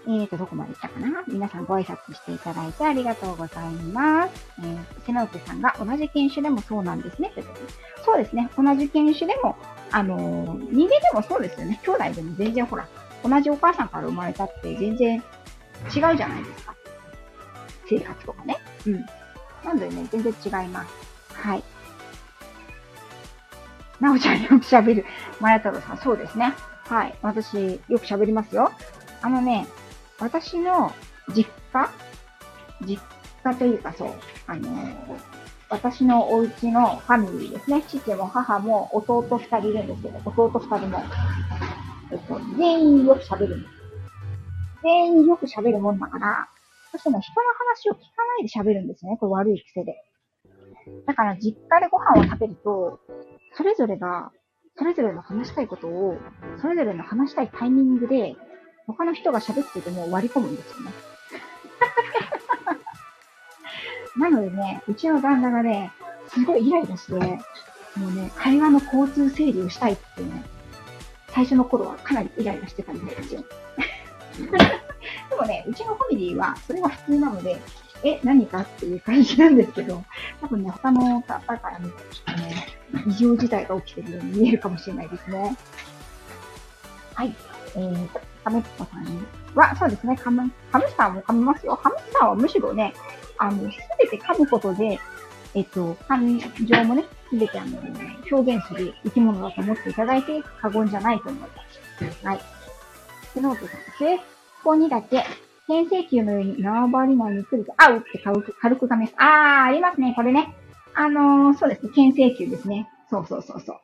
[0.06, 1.22] えーと、どこまで行ったかな？
[1.28, 4.30] 皆さんご挨拶していただいてありがとうございます。
[4.60, 7.30] えー、瀬内さんが同じ犬種でもそうなんですね。
[8.06, 8.48] そうですね。
[8.56, 9.56] 同じ犬種でも、
[9.90, 11.78] あのー、人間でもそうですよね。
[11.84, 12.88] 兄弟でも全然ほら、
[13.22, 15.22] 同じお母さんから生まれたって全然違う
[15.90, 16.74] じゃないですか。
[17.86, 18.56] 性格とかね。
[18.86, 19.04] うん。
[19.62, 20.94] なのでね、全然違います。
[21.34, 21.62] はい。
[24.00, 25.04] なおちゃんよく喋る。
[25.40, 26.54] マヤ太郎さん、そうですね。
[26.84, 27.14] はい。
[27.22, 28.70] 私、よく喋りますよ。
[29.20, 29.66] あのね、
[30.20, 30.92] 私の
[31.34, 31.90] 実家
[32.86, 32.98] 実
[33.44, 34.14] 家というかそう、
[34.46, 34.94] あのー、
[35.70, 37.82] 私のお家のファミリーですね。
[37.88, 41.02] 父も母も弟二人いるんですけど、弟二人も、
[42.12, 43.74] えっと、全員よく喋るんです。
[44.82, 46.48] 全員よく喋るもんだから、
[46.92, 49.16] そしてね、人の話を聞かないで喋るんですね。
[49.18, 49.94] これ悪い癖で。
[51.06, 53.00] だから実家でご飯を食べると、
[53.58, 54.30] それぞれが、
[54.76, 56.16] それぞれの話したいことを、
[56.62, 58.36] それぞれの話したいタイミングで、
[58.86, 60.92] 他の人が喋ってても割り込むんですよね。
[64.16, 65.90] なのでね、うちの旦那がね、
[66.28, 67.14] すごいイライラして、
[67.98, 70.44] もうね、会話の交通整理をしたいってね、
[71.30, 73.42] 最初の頃はかなりイライラしてたんですよ。
[74.38, 77.60] でもね、うちのファミリーはそれが普通なので、
[78.04, 80.04] え、何かっていう感じなんですけど、
[80.40, 82.66] 多分ね、他の方から見て、ちょっとね、
[83.06, 85.56] 異常事態が起きてるように見えるかもしれないですね。
[87.14, 87.34] はい。
[87.74, 88.08] えー、
[88.44, 91.74] カメッポさんは、そうですね、ハム、ハムスターも噛みますよ。
[91.82, 92.94] ハムスターはむしろね、
[93.38, 94.98] あの、すべて噛むことで、
[95.54, 97.78] えっと、感情もね、すべてあの、
[98.30, 101.48] 表現する生き物だと思っていただいて過言じゃないと思いま
[102.00, 102.26] す。
[102.26, 102.40] はい。
[103.32, 104.18] スノートさんですね。
[104.18, 104.24] こ
[104.70, 105.24] こにだけ、
[105.68, 109.14] 先生球のように縄張り内に来ると、あうって軽く、軽く噛みます。
[109.18, 110.56] あー、ありますね、これね。
[110.94, 112.88] あのー、そうですね、牽制球ですね。
[113.10, 113.80] そうそうそうそう。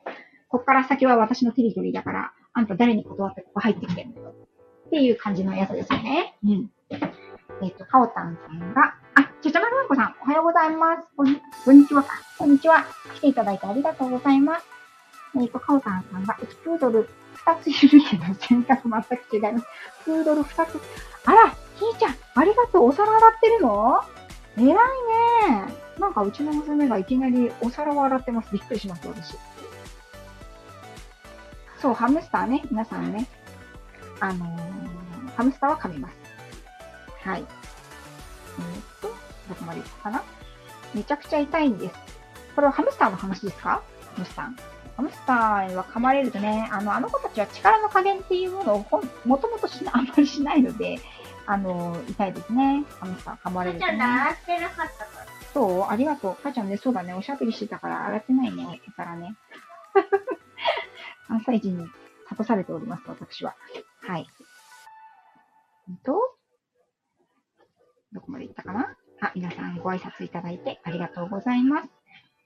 [0.49, 4.31] こっから先は私のテリトリーだから、あんた誰に断ってここ入ってきてんの？
[4.31, 4.35] っ
[4.91, 6.37] ていう感じのやつですよね。
[6.43, 6.71] うん。
[7.63, 11.09] えっ、と、かおたんさんが、あ、ちゃちゃまるまこさん、おはようございます。
[11.15, 12.19] こんにこんにちはか。
[12.39, 12.87] こんにちは。
[13.17, 14.65] 来ていただいてありがとうございます。
[15.39, 17.11] えっ、と、かおたんさんが、プードル
[17.45, 19.67] 2ついるけど、選択全く違います。
[20.07, 20.81] プードル2つ。
[21.27, 22.85] あら、ひーちゃん、ありがとう。
[22.89, 24.01] お皿洗ってるの？
[24.57, 24.75] 偉いね。
[25.99, 28.53] なんかうちの娘がいきなりお皿を洗ってます。
[28.53, 29.37] びっくりします、私。
[31.81, 32.63] そう、ハムスターね。
[32.71, 33.27] 皆さんね。
[34.21, 36.17] あのー、ハムスターは噛みます。
[37.29, 37.41] はい。
[37.41, 37.47] えー、っ
[39.03, 39.09] と、
[39.49, 40.23] どこまで行くかな？
[40.95, 41.95] めちゃくちゃ痛いんです。
[42.55, 43.83] これはハムスターの話ですか？
[44.15, 44.45] ハムスター。
[44.97, 48.79] ハムスターは噛まれるとね、あの、あの子たちは力の加減っていうものを
[49.25, 51.01] もともとあんまりしないので、
[51.47, 52.85] あの、痛いですね。
[53.01, 53.93] ハムスター噛まれると、ね。
[53.93, 55.27] 洗ってなかったから。
[55.53, 56.37] そうありがとう。
[56.43, 57.15] 母ちゃんね、そうだね。
[57.15, 58.81] おしゃべりしてたから洗ってないね。
[58.97, 59.37] だからね。
[61.29, 61.87] 関西人に
[62.29, 63.55] 諭されております、私は。
[64.03, 64.27] はい。
[66.03, 66.19] と、
[68.13, 68.97] どこまで行ったかな？
[69.21, 71.87] あ、皆さんご挨拶いただいてありがとうございます。
[71.87, 71.89] う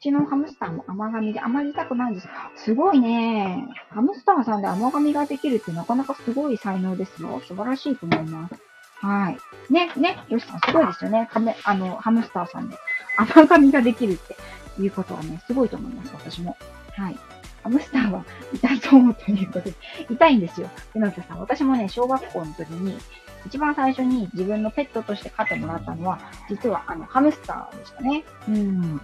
[0.01, 2.29] ちのハムスターも甘噛みであまり痛くないんです。
[2.57, 3.67] すごいね。
[3.91, 7.41] ハムスターさんで甘噛みができるってなかなかすごい才能ですよ。
[7.41, 8.68] 素晴らしいと思います。
[9.01, 9.73] はい。
[9.73, 11.29] ね、ね、よしさんすごいですよね。
[11.33, 12.77] カメ、あの、ハムスターさんで
[13.17, 14.37] 甘噛みができるって
[14.83, 16.57] いうことはね、すごいと思います、私も。
[16.97, 17.19] はい。
[17.63, 19.75] ハムスターは痛そうということで、
[20.11, 20.71] 痛いんですよ。
[20.95, 22.99] で、なんかさ、私もね、小学校の時に、
[23.47, 28.25] 一番最初に自分のペットとして飼ってもらったのは、実はあの、ハムスターでしたね。
[28.49, 29.01] うん。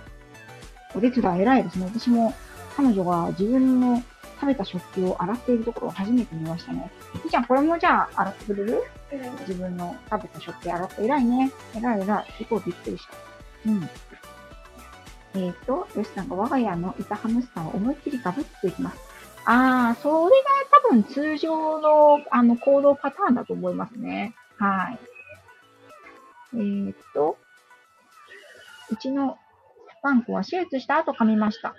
[0.94, 1.86] お手伝い偉いですね。
[1.86, 2.34] 私も
[2.76, 4.02] 彼女が自分の
[4.34, 6.90] 食べた食器を洗っているところを初めて見ましたね。
[7.22, 11.52] ひちゃん、これもじゃあ洗ってくれる、うん、自分の食べた食器洗って偉いね。
[11.74, 12.26] 偉い偉い。
[12.38, 13.14] 結構びっくりした。
[13.66, 13.88] うん。
[15.34, 18.98] えっ、ー、と、よしさんが我が家のいたハムスターを思いっきりガブッといきます。
[19.46, 20.42] あー、それが
[20.88, 24.34] 多分通常のあの行動パターンだと思いますね。
[24.58, 24.98] はい。
[26.54, 27.36] えっ、ー、と、
[28.90, 29.36] うちの
[30.02, 31.74] ワンコは手術した後噛みました。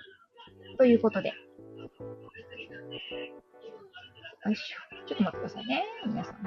[0.78, 1.34] ということで。
[4.46, 5.08] よいしょ。
[5.08, 5.84] ちょっと待ってくださいね。
[6.06, 6.36] 皆さん。
[6.36, 6.40] うん、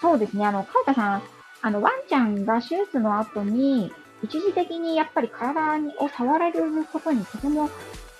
[0.00, 0.46] そうですね。
[0.46, 1.22] あの、カウタさん、
[1.62, 3.92] あの、ワンちゃんが手術の後に、
[4.22, 7.68] 一時的にやっぱり体を触られることにとても、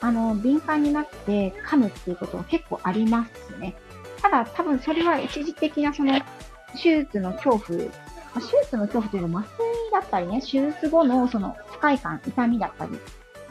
[0.00, 3.76] あの、敏感になって噛むっていうことは結構ありますね。
[4.20, 6.20] ただ、多分それは一時的なその、
[6.74, 7.90] 手術の恐怖、手
[8.64, 12.98] 術の恐怖というか麻酔だったりね、手術後のその不快感、痛みだったり、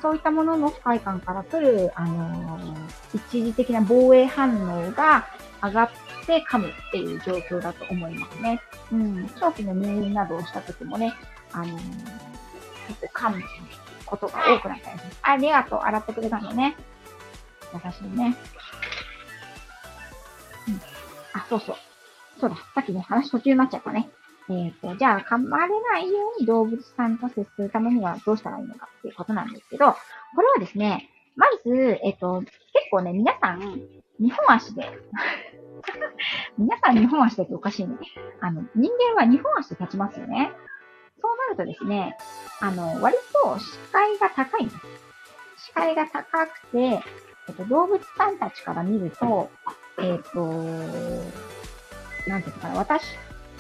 [0.02, 5.28] そういったものの不快感から来る、あのー、一時的な防衛反応が
[5.64, 5.90] 上がっ
[6.26, 8.62] て噛むっていう状況だと思いますね。
[8.92, 11.14] うん、長期の入院などをした時もね、
[11.52, 11.80] あのー、
[12.88, 13.44] 結構噛む
[14.06, 15.20] ことが多くなったりします。
[15.22, 16.76] ありがとう、洗ってくれたのね。
[17.74, 18.36] 優しいね。
[20.68, 20.82] うん。
[21.34, 21.76] あ、そうそう。
[22.40, 24.10] そうだ、さっきね、話途中になっちゃったね。
[24.50, 32.52] えっ、ー、と、じゃあ、噛まれないように動物さんと接するためにはどうしたらいいのかっていうことなんですけど、これはですね、まず、えっ、ー、と、結
[32.92, 33.60] 構ね、皆さん、
[34.20, 34.90] 日本足で
[36.58, 37.96] 皆さん日本足でっておかしいね。
[38.42, 40.52] あの、人間は日本足で立ちますよね。
[41.22, 42.18] そうなるとですね、
[42.62, 44.82] あの、割と視界が高いんです。
[45.68, 49.50] 視界が高くて、えっと、動物さんたちから見ると、
[50.00, 50.46] えっと、
[52.28, 53.04] なんていうのかな、私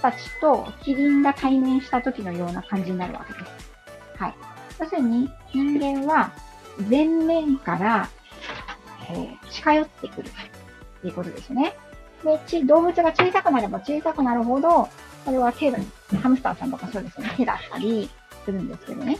[0.01, 3.71] たちとキリンが対面した時のような感じになるわけです。
[4.17, 4.33] はい。
[4.79, 6.31] 要するに、人間は
[6.89, 8.09] 前面から、
[9.09, 10.31] えー、近寄ってくるっ
[11.01, 11.75] ていうことですね。
[12.23, 14.89] で、動物が小さくなれば小さくなるほど、
[15.25, 15.77] これは手だ、
[16.21, 18.09] ハムスターさんとかそうですね、手だったり
[18.45, 19.17] するんですけどね。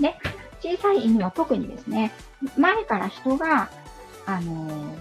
[0.00, 0.14] で、
[0.60, 2.12] 小さい犬は特にですね、
[2.56, 3.70] 前から人が、
[4.26, 4.94] あのー、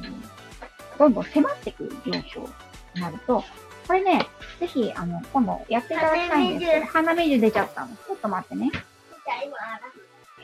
[0.98, 2.50] どんどん迫ってくる状況
[2.96, 3.44] になると、
[3.88, 4.28] これね、
[4.60, 7.96] ぜひ、あの、今度やっていただきたいんですけど、鼻水出ちゃったの。
[7.96, 8.70] ちょっと待ってね。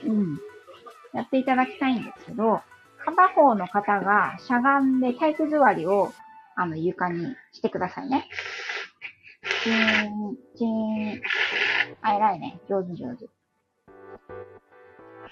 [0.05, 0.39] うん。
[1.13, 2.61] やっていただきたいんですけど、
[3.05, 6.13] 片方の方がしゃがんで体育座りを、
[6.55, 8.29] あの、床にしてくださいね。
[9.63, 11.21] チーン、チーン。
[12.01, 12.59] あ、偉いね。
[12.69, 13.25] 上手上手。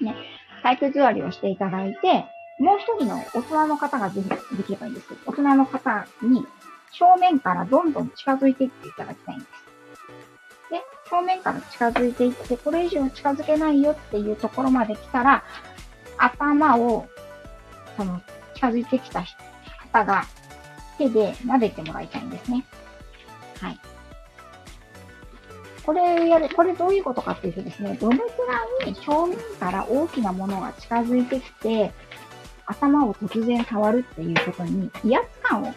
[0.04, 0.16] ね。
[0.64, 2.26] 体育座りをしていただいて、
[2.60, 6.46] もう一人の大人の方がぜひできればいいんですけど、大人の方に
[6.92, 9.50] 正面からどんどん近づいていっていただきたいんです。
[10.72, 15.44] で、正面から近づいていって、これ以上近づけないよっていうところまで来たら、
[16.18, 17.08] 頭を、
[17.98, 18.22] その、
[18.56, 19.24] 近づいてきた
[19.92, 20.26] 方が
[20.98, 22.66] 手で撫でてもらいたいんですね。
[23.60, 23.80] はい。
[25.84, 28.24] これやる、これどういうことかっていうとですね、どのく
[28.82, 31.92] らい正面から大きなものが近づいてきて、
[32.66, 35.74] 頭を突然触るっていうことに威圧感を、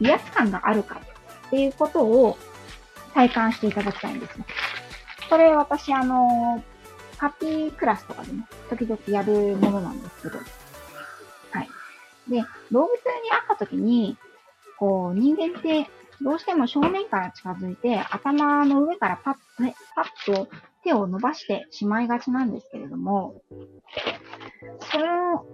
[0.00, 1.00] 威圧感があるか
[1.46, 2.36] っていうことを
[3.14, 4.44] 体感していただきたいんですね。
[5.28, 6.62] これ私あの、
[7.18, 10.38] パピークラスとかでね、時々やるものなんですけど。
[10.38, 11.68] はい。
[12.28, 14.16] で、動物に会った時に、
[14.78, 15.88] こう、人間って
[16.20, 20.48] どうしても正面から近づいて、頭の上からパッ、ね、パッと
[20.82, 23.42] 手を伸ばしてしまいがちなんですけれども、
[24.92, 25.44] その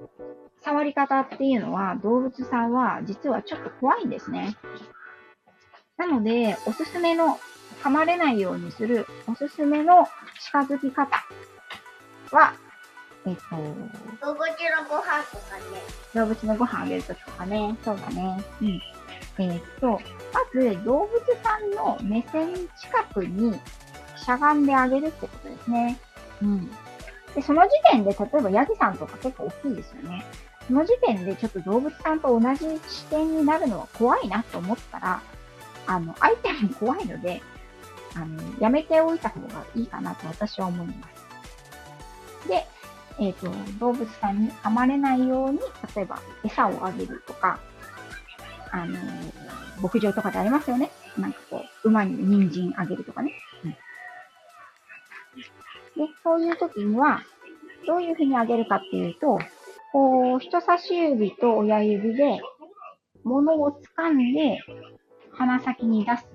[0.65, 4.57] 触り方っていうのは動物さんは実はちょっと怖いんですね。
[5.97, 7.39] なので、おすすめの、
[7.83, 10.09] 噛まれないようにするおすすめの
[10.41, 11.23] 近づき方
[12.31, 12.55] は、
[13.27, 13.43] えっと、
[14.27, 15.83] 動物のご飯とかね。
[16.15, 17.77] 動物のご飯あげるときとかね。
[17.85, 18.43] そうだね。
[18.63, 18.81] うん。
[19.39, 20.01] えっと、
[20.33, 21.11] まず動物
[21.43, 23.59] さんの目線近くに
[24.17, 25.99] しゃがんであげるってことですね。
[26.43, 26.71] うん。
[27.35, 30.25] で、その時点で、例えばヤギさんとか結構大きいですよね。
[30.67, 35.23] その時点でちょっと動物さんと同じ視点になるのは怖いなと思ったら、
[35.87, 37.43] あの、相手も怖いので、
[38.15, 40.95] あの、やめておいた方がいいかなと私は思いま
[42.43, 42.49] す。
[42.49, 42.67] で、
[43.19, 45.59] えっ、ー、と、動物さんに噛まれないように、
[45.95, 47.59] 例えば餌をあげるとか、
[48.71, 48.99] あの、
[49.83, 50.91] 牧場とかでありますよね。
[51.19, 53.35] なんかこう、馬に人参あげるとかね。
[53.65, 53.77] うん、で、
[56.23, 57.23] そういう時には、
[57.87, 59.39] どういうふうにあげるかっていうと、
[59.95, 62.41] こう、人差し指と親指で、
[63.23, 64.59] 物を掴んで、
[65.31, 66.27] 鼻先に出す。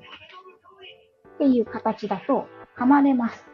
[1.36, 3.46] っていう形だと、噛まれます。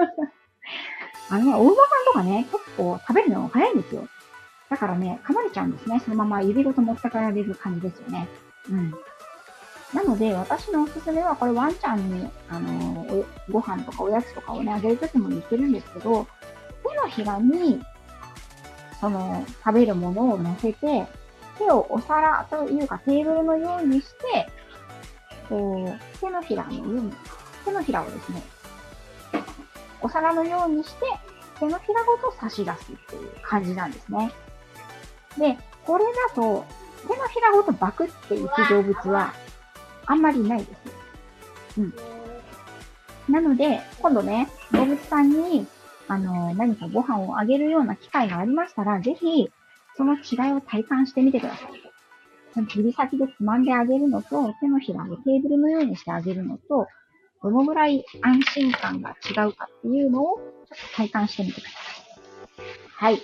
[1.30, 1.74] あのね、お馬さん
[2.06, 4.08] とかね、結構食べるの早いんですよ。
[4.70, 6.00] だからね、噛まれちゃうんですね。
[6.00, 8.26] そのまま指ごと持って帰られる感じですよね。
[8.70, 8.94] うん。
[9.92, 16.26] なので、私のおすすめは、これワンちゃんに、あのー、ご飯とかおやつとかをね、あげるときも言ってるんですけど、
[16.88, 17.84] 手のひらに、
[19.04, 21.06] その、食べるものを乗せて、
[21.58, 24.48] 手をお皿というかテーブルのようにして、
[25.46, 27.12] こう、手のひらの上に、
[27.66, 28.42] 手のひらをですね、
[30.00, 31.00] お皿のようにして、
[31.60, 34.32] 手のひらごと差し出すっていう感じなんですね。
[35.36, 36.64] で、これだと、
[37.02, 39.34] 手のひらごとバクっていく動物は、
[40.06, 40.80] あんまりないです。
[41.78, 41.94] うん。
[43.28, 45.66] なので、今度ね、動物さんに、
[46.08, 49.50] あの、何かご飯をあげるような機会がありましたら、ぜひ、
[49.96, 51.70] その違いを体感してみてください。
[52.74, 56.86] 指先でつまんであげるのと、手のひらをテーブルのようにしてあげるのと、
[57.42, 61.76] どのぐらい安心感が違うかっていうのを、ちょっと体感してみてくださ
[63.08, 63.14] い。
[63.14, 63.22] はい。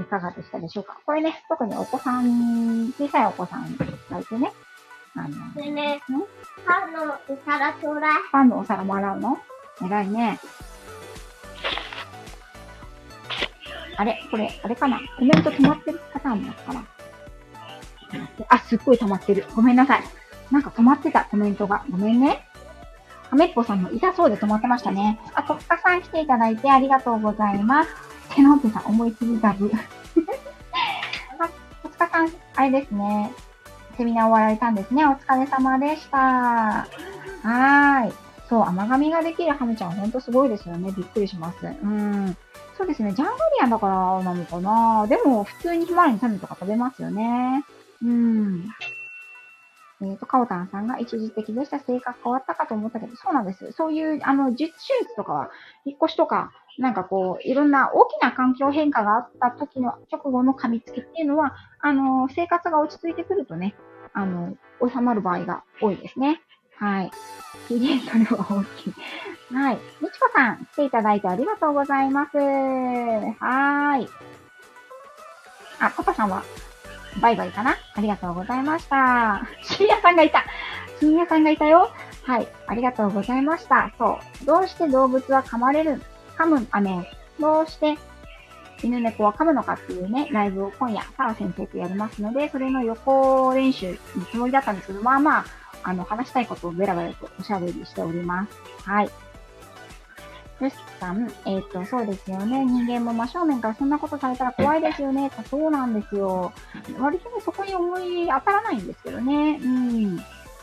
[0.00, 0.98] いかがでしたでしょうか？
[1.06, 3.76] これね、特にお子さん、小さいお子さん
[4.10, 4.52] がいてね、
[5.14, 5.30] あの、
[5.72, 6.02] ね、
[6.66, 8.14] パンのお皿ちょうだい。
[8.32, 9.38] パンのお皿もらうの？
[9.82, 10.38] 偉いね。
[13.96, 15.00] あれこれ、あれかな？
[15.18, 16.84] コメント止まってるパターンもあったかな？
[18.48, 19.44] あ、すっごい止まってる。
[19.54, 20.02] ごめんなさい。
[20.50, 21.84] なんか止まってたコメントが。
[21.90, 22.46] ごめんね。
[23.30, 25.18] はめっぽさんも痛そうで止まってましたね。
[25.34, 27.90] あ、とつかさん来ていただいてありがとうございます。
[28.34, 29.70] 手の奥さん思いつぎガブ。
[31.40, 31.50] あ、
[31.82, 33.32] おつかさん、あれですね。
[33.96, 35.04] セミナー終わられたんですね。
[35.06, 36.18] お疲れ様でした。
[36.18, 38.12] はーい。
[38.48, 40.92] そう、甘噛みができるハムちゃんほんとすごいですよね。
[40.92, 41.66] びっくりします。
[41.66, 42.36] うん。
[42.76, 43.12] そうですね。
[43.12, 45.06] ジャングリアンだからなのかな。
[45.06, 47.64] でも、普通にひまわりの種とか食べますよね。
[48.02, 48.64] うん。
[50.02, 51.78] えっ、ー、と、カオタンさんが一時的でした。
[51.78, 53.72] 性格変わったかと思ったけど、そうなんです。
[53.72, 55.50] そういう、あの、実手術とかは、
[55.84, 63.76] 引っ越しとか、なんかこう、いろんな大きな環境変化があった時の直後の噛みつきっていうのは、あの、生活が落ち着いてくるとね、
[64.12, 66.40] あの、収まる場合が多いですね。
[66.76, 67.10] はい。
[67.68, 68.94] キリンそれは大きい。
[69.54, 69.78] はい。
[70.00, 72.36] みちこさん、来ていただいてありがとうございます。
[72.36, 74.08] はーい。
[75.80, 76.42] あ、パパさんは、
[77.20, 77.76] バイバイかな？
[77.94, 79.46] ありがとうございました。
[79.62, 80.44] 深夜さんがいた。
[80.98, 81.90] 深夜さんがいたよ。
[82.24, 82.48] はい。
[82.66, 83.92] ありがとうございました。
[83.98, 84.46] そう。
[84.46, 86.02] どうして動物は噛まれる？
[86.36, 87.04] 噛む、あの、
[87.38, 87.96] どうして
[88.82, 95.44] 犬猫は噛むのかっていうね、ライブを今夜、サラ先生とやりますので、それの予行練習のつもりだったんですけど、まあまあ、
[95.84, 98.90] あの、話したいことをベラベラとおしゃべりしております。
[98.90, 99.10] はい。
[100.60, 102.64] よしさん、えっ、ー、と、そうですよね。
[102.64, 105.30] 人間も真正面からそんなことされたら怖いですよね。
[105.50, 106.52] そうなんですよ。
[106.98, 109.60] 割とね、そこに思い当たらないんですけどね。
[109.62, 110.16] うん。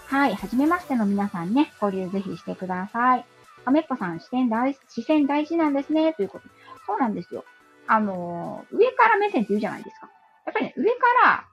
[0.08, 0.36] はい。
[0.36, 3.26] はじめましての皆さんね、交流ぜひしてください。
[3.66, 6.14] アメッポさん、視点大、視線大事なんですね。
[6.14, 6.46] ということ。
[6.88, 7.44] そうなんですよ。
[7.88, 10.10] あのー、上から目線って言うじゃないですか。
[10.46, 10.96] やっぱりね、上か
[11.26, 11.46] ら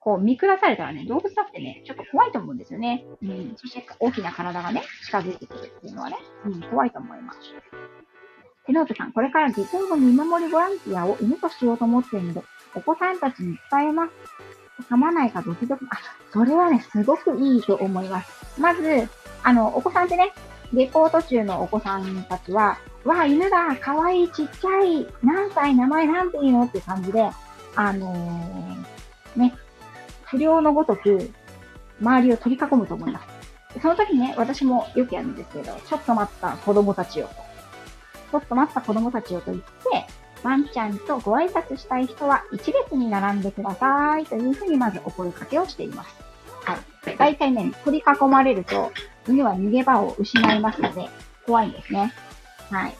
[0.00, 3.04] こう見下されたらね、動物だってね、ちょっと怖いと思うんですよね。
[3.22, 3.54] うん。
[3.56, 7.38] そして大きな体がね、近づいてくるっていうのはね、うん、怖いと思います。
[8.66, 12.42] テノートさん、これから下校の見守りボランティアを犬としようと思っているので、
[12.74, 14.12] お子さんたちに伝えます。
[14.84, 15.84] 噛まないかドキドキ。
[15.90, 15.98] あ、
[16.32, 18.60] それはね、すごくいいと思います。
[18.60, 19.08] まず、
[19.42, 20.32] あの、お子さんってね、
[20.72, 27.30] 下校途中のお子さんたちは、わあ、犬だ、かわいい、ちっちゃい、何歳、名前なんていいのって感じで、
[27.74, 29.54] あのー、ね、
[30.30, 31.30] 不良のごとく、
[32.00, 33.80] 周りを取り囲むと思います。
[33.80, 37.26] その時ね、私もよくやるんですけど、ちょっと待った子供たちを。
[37.26, 40.06] ちょっと待った子供たちをと言って、
[40.42, 46.14] ワンちゃんとご挨拶したい人は一列に並んでくださいというふうにまずお声掛けをしています。
[46.64, 46.76] は
[47.10, 47.16] い。
[47.16, 48.92] 大体ね、取り囲まれると、
[49.26, 51.08] 犬は逃げ場を失いますので、
[51.46, 52.12] 怖いんですね。
[52.70, 52.90] はい。
[52.90, 52.96] で、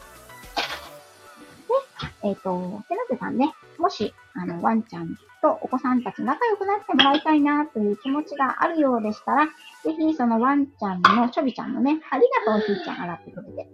[2.23, 9.51] えっ、ー、と、セナテさんね、もし、あの、ワンちゃんとお子さんたち仲良くなってもらいたいなという気持ちがあるようでしたら、ぜ
[9.93, 13.69] ひそのワンちゃんの、ちょびちゃんのね、ありがとうひーちゃん洗ってくれて。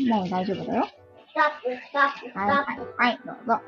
[0.00, 0.80] うん、もう大丈夫だよ。
[2.34, 3.60] はい、はい、はい、どうぞ。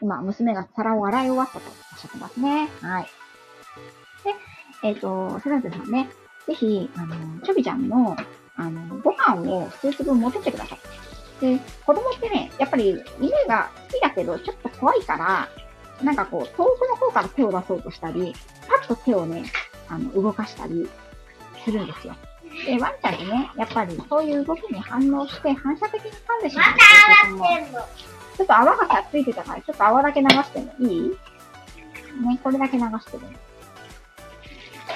[0.00, 2.68] 今、娘が皿を洗い終わったとおっしゃってますね。
[2.80, 3.04] はい。
[4.24, 4.34] で、
[4.82, 6.08] えっ、ー、と、セナテさんね、
[6.46, 8.16] ぜひ、あの、ちょびちゃんの、
[8.56, 10.78] あの、ご飯を数粒持ってってください。
[11.40, 15.48] で、子供ってね、やっぱり犬が好きだけど、ちょっと怖いから、
[16.02, 18.34] なんかこう、遠くの方から手を出そうとしたり、
[18.68, 19.44] パッと手をね、
[19.88, 20.88] あの、動かしたり
[21.64, 22.14] するんですよ。
[22.64, 27.86] で、ワンちゃんってね、やっぱりそういう動きに反応して反射的に噛んでしまうっていうことも、
[28.36, 31.10] ちょっと泡がさついてたから、ちょっと泡だけ流してもいい？
[31.10, 33.22] ね、これだけ流してる。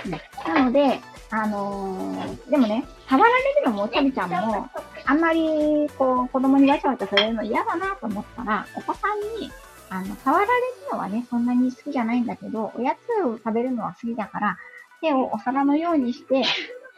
[0.06, 1.00] うん、なので、
[1.32, 4.68] あのー、でもね、触られるのも、ちゃびちゃんも、
[5.04, 9.50] あんまり、こう、子供にわちゃわちゃされるの嫌だなと思ったら、お子さんに、
[9.90, 10.54] あの、触られる
[10.92, 14.58] のはね、そんなに好きじゃないんだけど、おやつを食べるのは好きだから、
[15.00, 16.42] 手をお皿のようにして、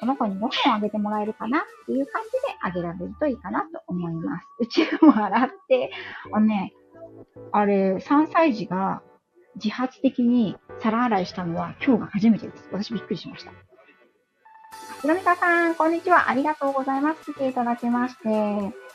[0.01, 4.47] この子にご飯をあげてもらえるかなっていう感じであげられるといいかなと思います。
[4.59, 5.93] うちも洗って、
[6.33, 6.73] あのね、
[7.53, 9.03] あれ、3歳児が
[9.57, 12.69] 自発的に皿洗いしたのは今日が初めてです。
[12.73, 13.53] 私びっくりしました。
[15.03, 16.31] ひろみかさん、こんにちは。
[16.31, 17.33] ありがとうございます。
[17.33, 18.23] 来ていただきまして。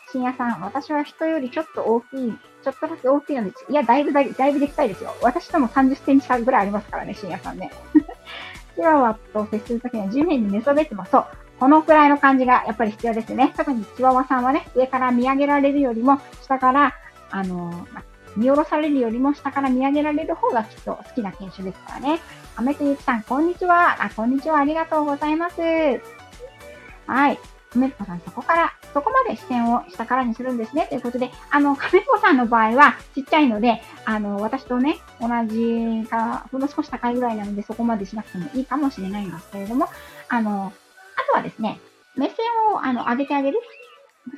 [0.09, 2.31] 深夜さん、私は人よりちょっと大きい、
[2.63, 5.13] ちょっとだけ大きいので、いや、だいぶだいぶできたいですよ。
[5.21, 7.71] 私とも30センチ差ぐらいありますからね、深夜さんね。
[8.77, 11.11] チワワと接するときには地面に寝そべってます。
[11.11, 11.25] そう。
[11.59, 13.53] このくらいの感じがやっぱり必要ですね。
[13.57, 16.93] 特にチワワさんはね、上から見上げられるよりも、下から、
[17.31, 17.85] あのー、
[18.37, 22.21] 見下ろされるよりも下から見上げられる方がきっと好きな犬種ですからね。
[22.59, 24.03] アメとゆきさん、こんにちは。
[24.03, 24.57] あ、こんにちは。
[24.57, 25.61] ありがとうございます。
[27.05, 27.37] はい。
[27.75, 30.87] メっぽさん、そこから、そこまで視線を下からにするんですね。
[30.89, 39.87] ということで、あの、亀っぽさんの場合はちっちゃいので、あの、私とね、同じか、ほんの少し高いぐらいなので、そこまでしなくてもいいかもしれないんですけれども、
[40.27, 40.73] あの、
[41.15, 41.79] あとはですね、
[42.15, 42.37] 目線
[42.73, 43.59] を、あの、上げてあげる。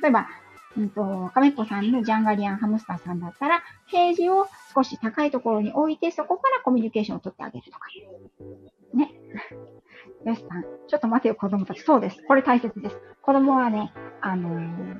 [0.02, 0.28] 例えば、
[0.76, 7.88] うんと、亀っぽさんのジャンガリアンハムスターさんだったら、ケージを少し高いところに置いて、そこからコミュニケーションを取ってあげるとか。
[8.94, 9.10] ね。
[10.24, 11.80] よしさん、ちょっと待てよ、子供たち。
[11.80, 12.22] そうです。
[12.24, 13.00] これ大切です。
[13.22, 14.98] 子供はね、あのー、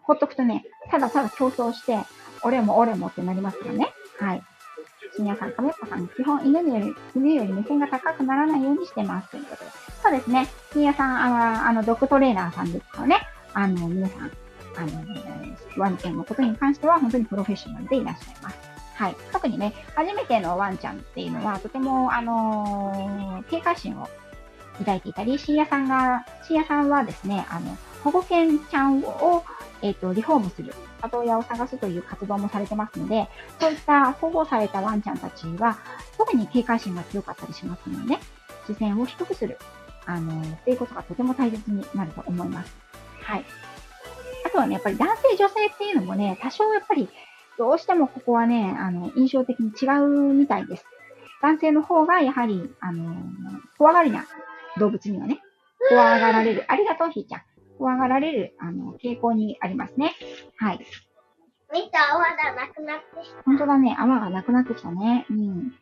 [0.00, 1.98] ほっとくとね、ただただ競争して、
[2.42, 3.92] 俺も俺もってなりますよね。
[4.18, 4.42] はい。
[5.14, 9.30] 深夜さん、亀っぽさん、基本犬より、犬より目線が高くならないようにしてます。
[9.30, 9.70] ということで。
[10.02, 10.48] そうですね。
[10.72, 13.20] 深夜さん、あの、あのドッグトレーナーさんですからね。
[13.52, 14.30] あの、皆さん、
[14.76, 14.90] あの、
[15.76, 18.56] ワンちゃんのことに関しては本当にプロフェッショナルでいらっしゃいます。
[18.94, 19.16] はい。
[19.32, 24.08] 特にね、初めてのワンちゃんっていうのは、とても、あのー、警戒心を
[24.78, 29.44] 抱いていたり、深夜さんが、深夜さんはですね、あの、保護犬ちゃんを、
[29.80, 33.28] えっ、ー、と、リフォームする、里親を探すという活動もされてますので、
[33.60, 35.78] そういった保護されたワンちゃんたちは、
[36.16, 38.20] 特に警戒心が強かったりしますので、ね、
[38.66, 39.58] 視線を低くする、
[40.06, 42.72] あのー、っていうことがとても大切になると思います。
[43.22, 43.44] はい。
[44.52, 47.08] あとはね、やっぱり男性、女性っていうのもね、多少やっぱり、
[47.56, 50.84] どうしてもここはね、あの、印象的に違うみたいです。
[51.40, 53.14] 男性の方が、やはり、あの、
[53.78, 54.26] 怖がりな
[54.78, 55.40] 動物にはね、
[55.88, 56.64] 怖がられる。
[56.68, 57.42] ありがとう、ひーちゃん。
[57.78, 60.12] 怖がられる、あの、傾向にありますね。
[60.58, 60.86] はい。
[61.72, 63.42] 見た泡がなくなってきた。
[63.44, 63.96] 本当だね。
[63.98, 65.24] 泡がなくなってきたね。
[65.30, 65.72] うん。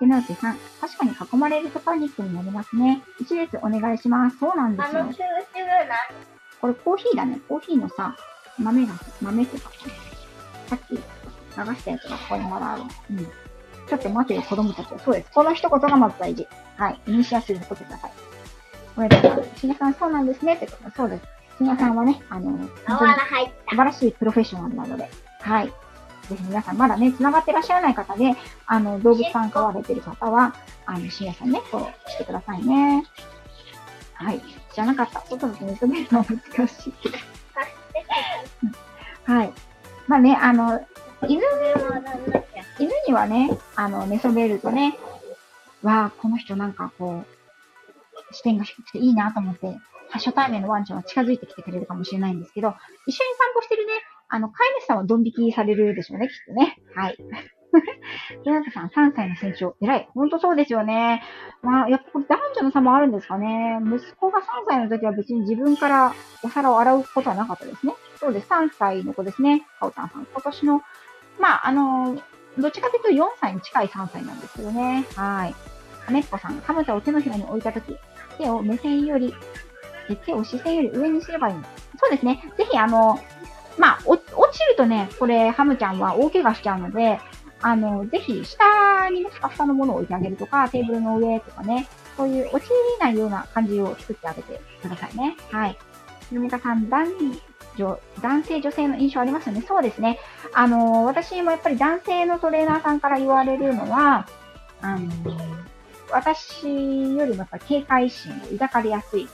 [0.00, 3.00] 手直しさん、確かに囲まれるとパニックになりますね。
[3.20, 4.38] 一列お願いします。
[4.38, 5.02] そうなんですよ。
[5.02, 6.37] あの、シューシューな。
[6.60, 7.40] これコーヒーだね。
[7.48, 8.16] コーヒーのさ、
[8.58, 9.70] 豆が、豆っていうか、
[10.66, 12.82] さっき流したやつがここにまだある。
[13.10, 13.26] うん。
[13.88, 14.98] ちょっと待てよ、子供たちは。
[14.98, 15.30] そうです。
[15.32, 16.46] この一言がまず大事。
[16.76, 17.00] はい。
[17.06, 18.12] イニシアチブ取ってください。
[18.94, 20.54] これで、しげさんそうなんですね。
[20.54, 21.24] ってことそうです。
[21.58, 25.66] しげさんはね、あの、素晴らしいプロフェッショナルなので、はい。
[25.68, 28.34] ぜひ皆さんまだね、繋がってらっしゃらない方で、
[28.66, 30.54] あの、動物さん飼われてる方は、
[30.84, 33.04] あの、深夜さんね、フォローしてくださいね。
[34.14, 34.40] はい。
[34.78, 35.20] 知らなかった。
[35.28, 36.94] 外で寝そべるのは難しい。
[39.24, 39.52] はい。
[40.06, 40.80] まあね、あの、
[41.26, 41.42] 犬、
[42.78, 44.96] 犬にはね、あの、寝そべるとね、
[45.82, 49.76] わあ、この人なんかこう、視点が低くていいなと思って、
[50.10, 52.78] 初対面のワンちゃんは近づいてきてくれるかもしれないんですけど、一緒に
[53.36, 53.94] 散歩してるね、
[54.28, 56.78] あの、飼い主さんはドン引きされるでしょうね、きっとね。
[56.94, 57.18] はい。
[58.44, 59.76] ジョナタさん、3歳の成長。
[59.80, 60.08] 偉い。
[60.14, 61.22] ほんとそうですよね。
[61.62, 63.78] まあ、やっぱ男女の差もあるんですかね。
[63.84, 67.94] 息子が3歳の時は別に自分からお皿を洗うことはなかったですね。
[68.16, 68.48] そうです。
[68.48, 69.66] 3歳の子ですね。
[69.78, 70.26] カオタンさん。
[70.26, 70.82] 今年の、
[71.38, 72.18] まあ、あの、
[72.58, 75.04] どっちかというと4歳に近い3歳なんですけどね。
[75.14, 75.54] はい。
[76.04, 77.96] カメッコさん、カムタを手のひらに置いたとき、
[78.38, 79.34] 手を目線より、
[80.24, 81.62] 手を視線より上にすればいいの。
[82.00, 82.42] そうですね。
[82.56, 83.18] ぜひ、あの、
[83.76, 84.18] まあ、落
[84.52, 87.20] ちるとね、これ、ハムちゃんは大怪我しちゃうので、
[87.60, 95.36] あの、ぜひ、下にね、ふかふかのものを置いてあげるとか、テーブルの上とかね、そういう落ちないような感じを作ってあげてくださいね。
[95.50, 95.76] はい。
[96.28, 97.08] ひろみかさん、男
[97.76, 99.64] 女、男性、女性の印象ありますよね。
[99.66, 100.18] そうですね。
[100.52, 104.28] あの、私もやっぱり男性のトレーナーさんから言われるのは、
[104.80, 105.08] あの、
[106.10, 106.64] 私
[107.16, 109.28] よりもやっぱり警戒心を抱かれやすい。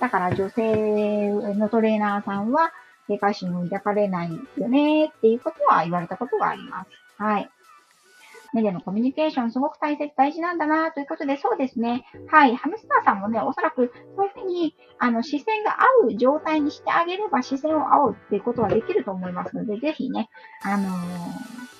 [0.00, 2.72] だから女性のトレーナーさんは
[3.08, 6.90] 警戒心を抱かれないよねっていうことは言われたことがあります。
[7.22, 7.50] はい。
[8.52, 12.04] 目でのコミュニケーションすごく大切、大事なんだなということで、そうですね。
[12.28, 12.56] はい。
[12.56, 20.30] ハムスターさんもね、おそらくそういうふうに、あの、視線が合う状態にしてあげれば視線を合うっていうことはできると思いますので、ぜひね、
[20.62, 20.90] あのー、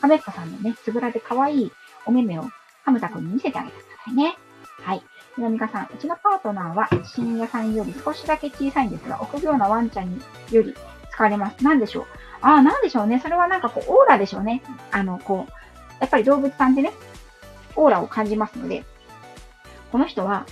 [0.01, 1.73] ハメッコさんのね、つぶらで可愛い
[2.05, 2.45] お目目を
[2.85, 4.37] ハムタ君に見せてあげてくださいね。
[4.83, 5.03] はい。
[5.35, 10.13] ひろみかさん、うちのパートナーは深夜さんより少しだけ小さいんですが、臆病なワンちゃん
[10.51, 10.75] より
[11.17, 11.65] 疲れます。
[11.65, 12.07] なんでしょう
[12.43, 13.21] ああ、なんでしょうね。
[13.21, 14.63] それはなんかこう、オーラでしょうね。
[14.91, 15.53] あの、こう、
[16.01, 16.93] やっぱり動物さんでね、
[17.75, 18.85] オーラを感じますので、
[19.91, 20.47] この人は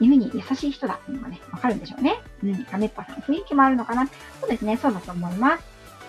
[0.00, 2.20] 犬に優しい人だっていうのがね、わかるんでしょうね。
[2.42, 4.08] うん、カメッパさん、雰囲気もあるのかな。
[4.40, 5.64] そうですね、そうだと思います。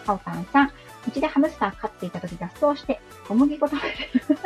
[0.05, 0.71] カオタンさん、
[1.07, 4.39] うちでハムスター飼っていた時脱走して、小麦粉食べる。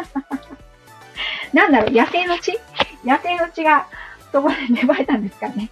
[1.53, 2.59] なんだろう、野生の血？
[3.03, 3.87] 野生の血が、
[4.31, 5.69] そこで芽生えたんですかね。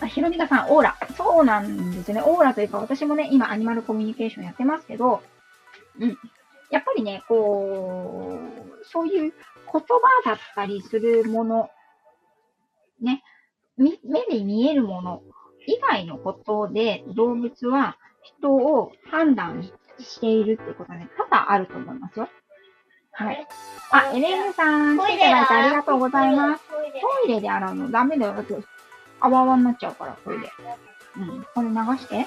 [0.00, 0.96] あ、ひろみかさん、オーラ。
[1.16, 2.22] そうなんですね。
[2.24, 5.22] オーラというか、私もね、今、アニマルコミュニケーションやってますけど、
[5.98, 6.16] うん。
[6.70, 9.32] やっぱりね、こう、そういう言
[9.72, 9.82] 葉
[10.24, 11.70] だったりするもの、
[13.00, 13.22] ね、
[13.76, 13.96] 目
[14.26, 15.22] で見えるもの
[15.66, 19.68] 以外のことで、動物は人を判断
[19.98, 22.28] しているってことはね、多々あると思いますよ。
[23.12, 23.46] はい。
[23.90, 26.62] あ、エレーヌさん、来ていただいてありがとうございます。
[26.68, 26.76] ト
[27.26, 28.34] イレで洗うのダメだよ。
[28.34, 28.54] だって、
[29.20, 30.52] あわあわになっちゃうから、トイレ。
[31.16, 31.46] うん。
[31.54, 32.26] これ流して。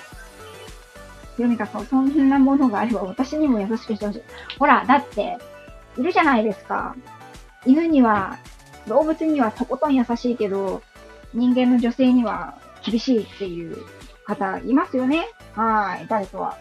[1.38, 4.22] ひろみかさん、そんなものがあれば私にも優しくしてほしい。
[4.60, 5.38] ほら、だって、
[5.98, 6.96] いるじゃないですか。
[7.66, 8.38] 犬には、
[8.88, 10.82] 動物にはとことん優しいけど、
[11.34, 13.78] 人間の女性には厳しいっていう
[14.26, 15.28] 方いますよね。
[15.56, 16.08] はい。
[16.08, 16.58] 誰とは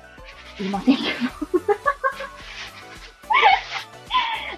[0.59, 1.80] 言いませんけど。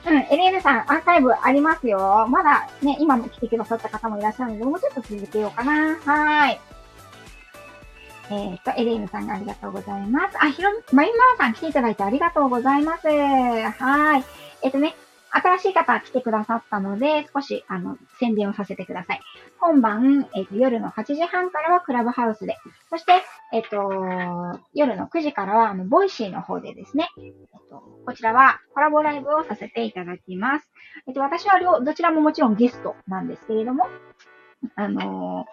[0.04, 2.26] うん、エレーヌさん、アーカイブありますよ。
[2.28, 5.96] まだね、今も来てくださった方もいらっしゃるので、もうちょっと続けようかな。
[5.96, 6.60] はい。
[8.30, 10.36] えっ、と、エレーヌさんがありがとうございます。
[10.40, 13.06] あ、ひろみ、まゆまーさん来ていただいてありがとうございます。
[13.06, 14.24] はい。
[14.62, 14.96] えっ、とね、
[15.34, 19.20] 新しい方来てくださったので、少し、あの、宣伝をさせてください。
[19.60, 22.58] 今晩、えっ、と、夜の8時半からはクラブハウスで、
[22.90, 23.22] そして、
[23.52, 27.32] えっ、と、夜の9時からは、あの、ボイシーの方でですね、えっ
[27.70, 30.68] と、こちらはコラボライブをさせていただきます。
[31.06, 33.86] えっと、私は両、どちらももちろんゲストなんですけれども、
[34.76, 35.46] あの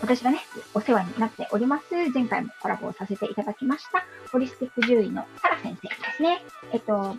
[0.00, 0.40] 私がね、
[0.74, 1.94] お世話になっております。
[2.12, 6.42] 前回もコラボをさせていただきました、ホリスティック獣医のサラ先生ですね。
[6.72, 7.16] えっと、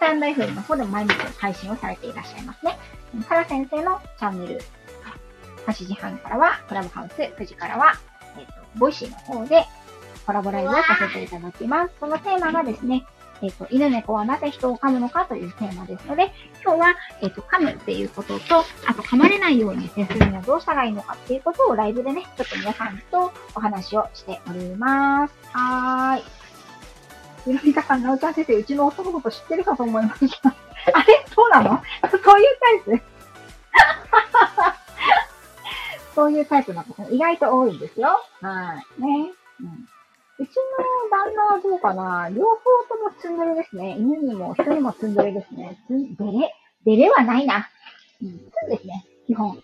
[0.00, 2.76] stand FM の方でも毎日配信をされていらっしゃいますね。
[3.28, 4.60] サラ先生のチャンネル、
[5.66, 7.92] 8時半からは Clubhouse、9時からは、
[8.38, 9.64] えっと、 Voicy の方で
[10.26, 10.82] コラボライブをさ
[11.12, 11.92] せていただきます。
[12.00, 13.04] そのテーマがですね、
[13.42, 16.32] えっ、と、犬猫はなぜ人を噛むのかというテーマですので、
[16.62, 25.34] 今日は、えっ、と、噛むっていうことと、あと噛まれないように接するにはどうしたらいいのかっていうことをライブでね、ちょっと皆さんとお話をしております。
[25.52, 26.39] はーい。
[27.44, 30.54] ひろみかさん、なおちゃん先生、うちの夫のこと知ってるかと思いました。
[30.92, 31.24] あれ？
[31.34, 31.82] そうなの？
[32.22, 32.46] そういう
[32.84, 33.00] タイプ？
[36.14, 37.08] そういうタイプなんですね。
[37.10, 38.20] 意外と多いんですよ。
[38.40, 39.02] はい。
[39.02, 39.32] ね。
[39.60, 39.88] うん。
[40.38, 40.62] うちの
[41.10, 42.28] 旦那はどうかな？
[42.30, 42.56] 両方
[42.88, 43.96] ともツンデレですね。
[43.98, 45.78] 犬にも人にもツンデレですね。
[45.86, 46.54] ツンデレ？
[46.84, 47.68] デレはないな。
[48.22, 49.06] うん、ツンですね。
[49.26, 49.50] 基本。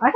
[0.00, 0.12] は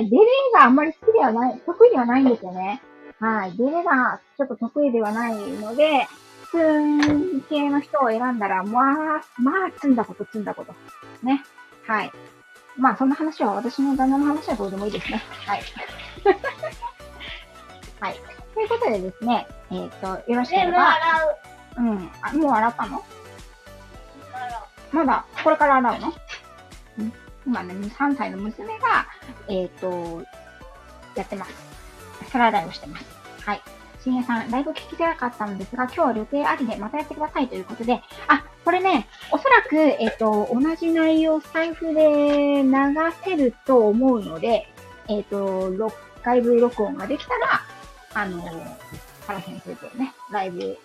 [0.00, 0.22] ね、デレ
[0.54, 2.80] があんまり好きではない、得意ではないんですよね。
[3.20, 3.56] はい。
[3.56, 6.06] デレがちょっと得意ではないので、
[6.50, 10.74] ツン系の人を選んだら、まあ、まあ、積んだこと、積んだこと。
[11.22, 11.42] ね。
[11.86, 12.12] はい。
[12.76, 15.22] まあ、そんな話は、私の旦那の話はどうでもいいですね。
[15.46, 15.62] はい。
[18.00, 18.20] はい。
[18.54, 20.98] ということでですね、えっ、ー、と、よろしければ。
[21.78, 22.10] うん。
[22.22, 23.04] あ、もう洗ったの？
[24.92, 26.12] まだ、これから洗うの？
[27.46, 29.06] 今ね、3歳の娘が、
[29.48, 30.24] えっ、ー、と、
[31.14, 31.65] やってます。
[32.36, 33.06] 皿洗いをしてます。
[33.40, 33.62] はい。
[34.00, 42.70] 深夜さん、ライブ聞きづらかったのですが、今日は予定ありでまたやってくださいということで、あ、これね、おそらく、えっ、と、同じ内容財布で流
[43.24, 44.68] せると思うので、
[45.08, 47.62] えっ、と、6回分録音ができたら、
[48.14, 48.40] あの
[49.26, 50.78] 原先生とね、ライブ流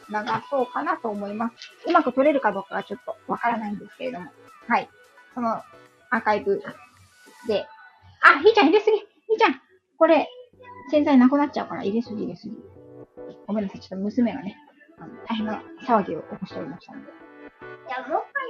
[0.50, 1.54] そうかなと思います。
[1.88, 4.32] うまく撮れるかどうかはちょっとわからないんですけれども。
[4.68, 4.90] はい。
[5.34, 5.62] その
[6.10, 6.62] アーカイブ
[7.48, 7.66] で、
[8.22, 9.62] あ、ひーちゃん入れすぎひーちゃん
[9.98, 10.28] これ、
[10.92, 12.56] 洗剤なくなっちゃうから入れすぎ入れすぎ。
[13.48, 14.58] ごめんなさい、ちょっと娘がね、
[15.00, 17.08] あの大変な騒ぎを起こしておりましたので。
[17.88, 18.44] じゃあもう一回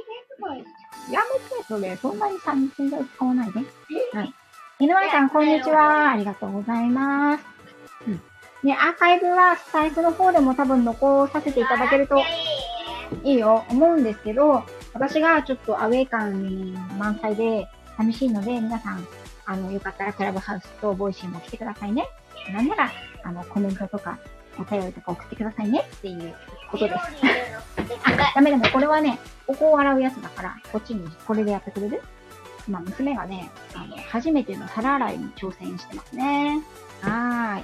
[0.50, 0.72] 入れて
[1.14, 1.96] やめて、それ。
[1.96, 3.60] そんなにさ、洗剤使わないで。
[3.60, 4.34] はい。
[4.80, 6.12] 犬丸さん、こんにちは。
[6.12, 7.44] ありがとうございます。
[8.08, 8.22] うん。
[8.64, 12.18] ね、アーカイブはライブの方でも多分残させていただけると
[13.24, 14.64] いいよ、思うんですけど、
[14.94, 17.68] 私がちょっとアウェイ感満載で
[17.98, 19.06] 寂しいので、皆さん、
[19.46, 22.08] あの、よかったらクラブハウスと Voicy も来てくださいね。
[22.52, 22.92] なんなら、
[23.24, 24.18] あの、コメントとか、
[24.60, 26.36] お便りとか送ってくださいねっていう
[26.70, 26.98] ことです。
[26.98, 32.02] あ、ダメでもこれはね、ここを洗うやつだから、こっちにこれでやってくれる？
[32.68, 36.62] まあ、娘がね、あの、初めての皿洗いに挑戦してますね。
[37.02, 37.64] はーい。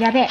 [0.00, 0.28] やべえ。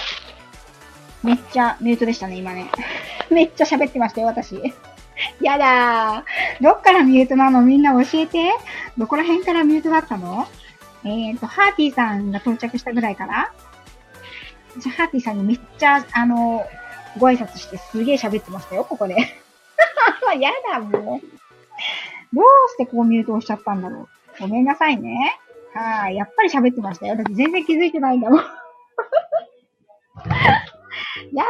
[1.24, 2.72] めっちゃミュートでしたね、今ね。
[3.30, 4.56] めっちゃ喋ってましたよ、私。
[5.42, 6.64] やだー。
[6.64, 7.62] どっからミュートなの？
[7.62, 8.52] みんな教えて。
[8.98, 10.48] どこら辺からミュートだったの？
[11.04, 13.54] えっ、ー、と、ハーティーさんが到着したぐらいから
[14.78, 16.66] じゃ、ハーティーさんにめっちゃ、あの、
[17.18, 19.16] ご挨拶してすげえ喋ってましたよ、ここで。
[20.40, 21.22] やだ、もう。
[22.34, 24.08] どうしてこうミュートをしちゃったんだろ
[24.40, 24.42] う。
[24.42, 25.38] ごめんなさいね。
[25.74, 26.16] はい。
[26.16, 27.16] やっぱり喋ってましたよ。
[27.16, 28.44] だって全然気づいてないんだもん。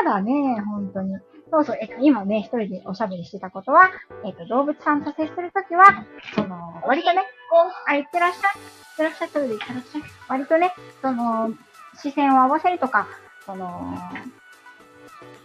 [0.09, 1.15] やだね、本当に。
[1.51, 3.89] そうそう、えっと、今ね、一人でおしゃべりしてたことは、
[4.25, 6.05] えっと、動物さんと接するときは、
[6.35, 8.41] その、割とね、こうあ、行ってらっしゃい。
[8.41, 8.59] 行
[8.93, 10.03] ってらっしゃい、それで行ってらっしゃい。
[10.27, 11.51] 割とね、その、
[11.95, 13.07] 視線を合わせるとか、
[13.45, 13.97] その、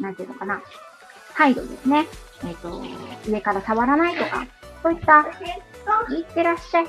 [0.01, 0.63] なんていうのかな。
[1.37, 2.07] 態度ですね。
[2.45, 2.83] えっ、と、
[3.29, 4.47] 上から触らないとか、
[4.83, 5.27] そういった、
[6.15, 6.87] いってらっしゃい。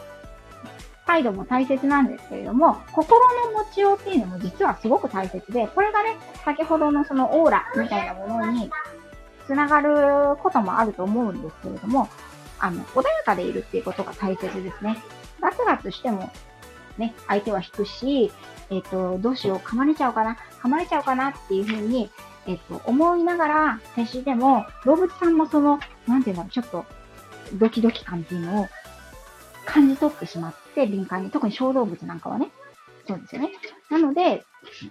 [1.05, 3.19] 態度も大切なんですけれども、心
[3.51, 8.71] の持ちようっていうのも実はすごく大切で、これがね、先ほどのそのオーラみたいなものに
[9.45, 12.09] つながることもあると思うんですけれども、
[12.59, 14.97] あの、穏やかでいるっていうことが大切ですね。
[15.39, 16.31] ガツガツしても、
[16.97, 18.31] ね、相手は引くし、
[18.71, 22.09] えっ、と、どうしよう、噛まれちゃうかな、噛まれちゃうかなっていうふうに、
[22.47, 26.85] えっ、と、思いながら接しても、動物さんもその、なんていうの、ちょっと、
[27.53, 28.67] ドキドキ感っていうのを
[29.65, 32.51] 感じ取ってしまって、敏感に、特に小動物なんかはね、
[33.07, 33.51] そうですよね。
[33.89, 34.43] なので、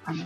[0.04, 0.24] あの、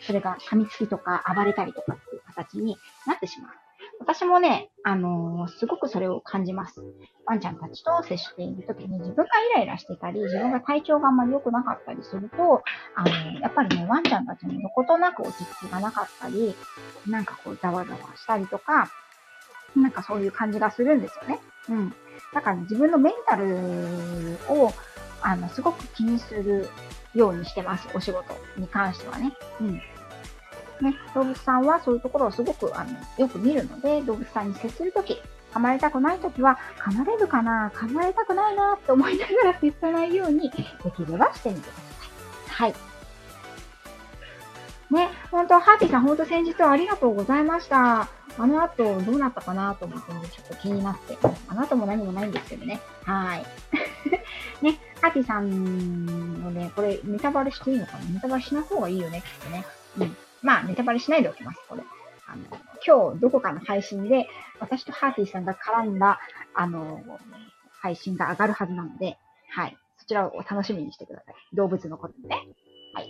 [0.00, 2.76] それが噛みつきとか暴れたりとかっていう形に
[3.06, 3.52] なってしまう。
[4.00, 6.80] 私もね、あのー、すごくそれを感じます。
[7.26, 12.62] ワンちゃんたちと接しているときに自分がイライラしてたり、自分が体調があんまり良くなかったりすると、
[12.94, 16.54] あのー、やっぱりね、ワンちゃんたちにどことなく落ち着きがなかったり、
[17.06, 18.90] なんかこう、ざわざわしたりとか、
[19.76, 21.40] なんかそういう感じがするんですよね。
[21.68, 21.94] うん。
[22.32, 24.72] だから、自分のメンタルを、
[25.22, 26.68] あの、すごく気にする
[27.14, 27.88] ようにしてます。
[27.94, 29.32] お仕事に関してはね。
[29.60, 29.74] うん。
[30.80, 35.20] ね、動物さんはそういうところをすごくあのよく見るので、動物さんに接するとき、
[35.52, 40.56] 噛まれたくないときは、噛まれるかな噛まれたくないなって思いながら接さないように、で
[40.92, 42.68] きればしてみてください。
[42.68, 42.74] はい。
[44.90, 48.17] ね、本当ハーティさん、本当先日はありがとうございました。
[48.38, 51.18] あの後どうなったかなと思って、ちょっと気になって。
[51.48, 52.80] あの後も何もないんですけどね。
[53.02, 53.44] はい。
[54.64, 56.06] ね、ハーティさん
[56.42, 58.04] のね、これネタバレしていいのかな？
[58.04, 59.64] ネタバレしない方がいいよね、きっとね。
[59.98, 60.16] うん。
[60.42, 61.82] まあ、ネタバレしないでおきます、これ。
[62.28, 62.42] あの、
[62.86, 64.28] 今日どこかの配信で、
[64.60, 66.20] 私とハーティーさんが絡んだ、
[66.54, 67.02] あの、
[67.80, 69.18] 配信が上がるはずなので、
[69.50, 69.76] はい。
[69.98, 71.34] そちらをお楽しみにしてください。
[71.54, 72.36] 動物のことね。
[72.94, 73.08] はい。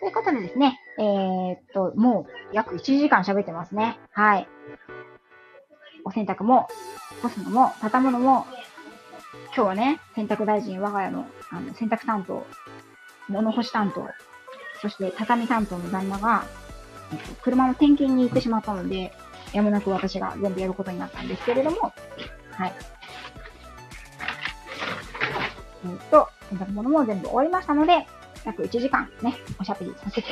[0.00, 3.98] ということでですね、えー、っと、もう約1時間喋ってますね。
[4.12, 4.48] はい。
[6.04, 6.68] お洗濯も、
[7.22, 8.46] 干すのも、畳むのも、
[9.54, 12.46] 今日はね、洗濯大臣、我が家の、あの、洗濯担当、
[13.28, 14.06] 物干し担当、
[14.80, 16.44] そして畳担当の旦那が、
[17.12, 19.12] えっと、車の点検に行ってしまったので、
[19.52, 21.92] やむなく私が全部やることになったんですけれども、
[22.52, 22.72] はい。
[25.84, 28.06] えっと、洗濯物も全部終わりましたので、
[28.46, 30.28] 約1時間ね、おしゃべりさせて、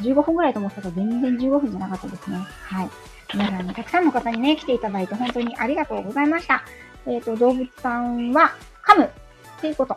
[0.00, 2.38] 15分くらいと思ってたら全然15分じゃなかったですね。
[2.38, 2.90] はい。
[3.32, 6.64] 皆さんね、たくさんの方にね、来ていただいて本当にありがとうございました。
[7.06, 8.52] えっ、ー、と、動物さんは
[8.84, 9.96] 噛むっていうこと。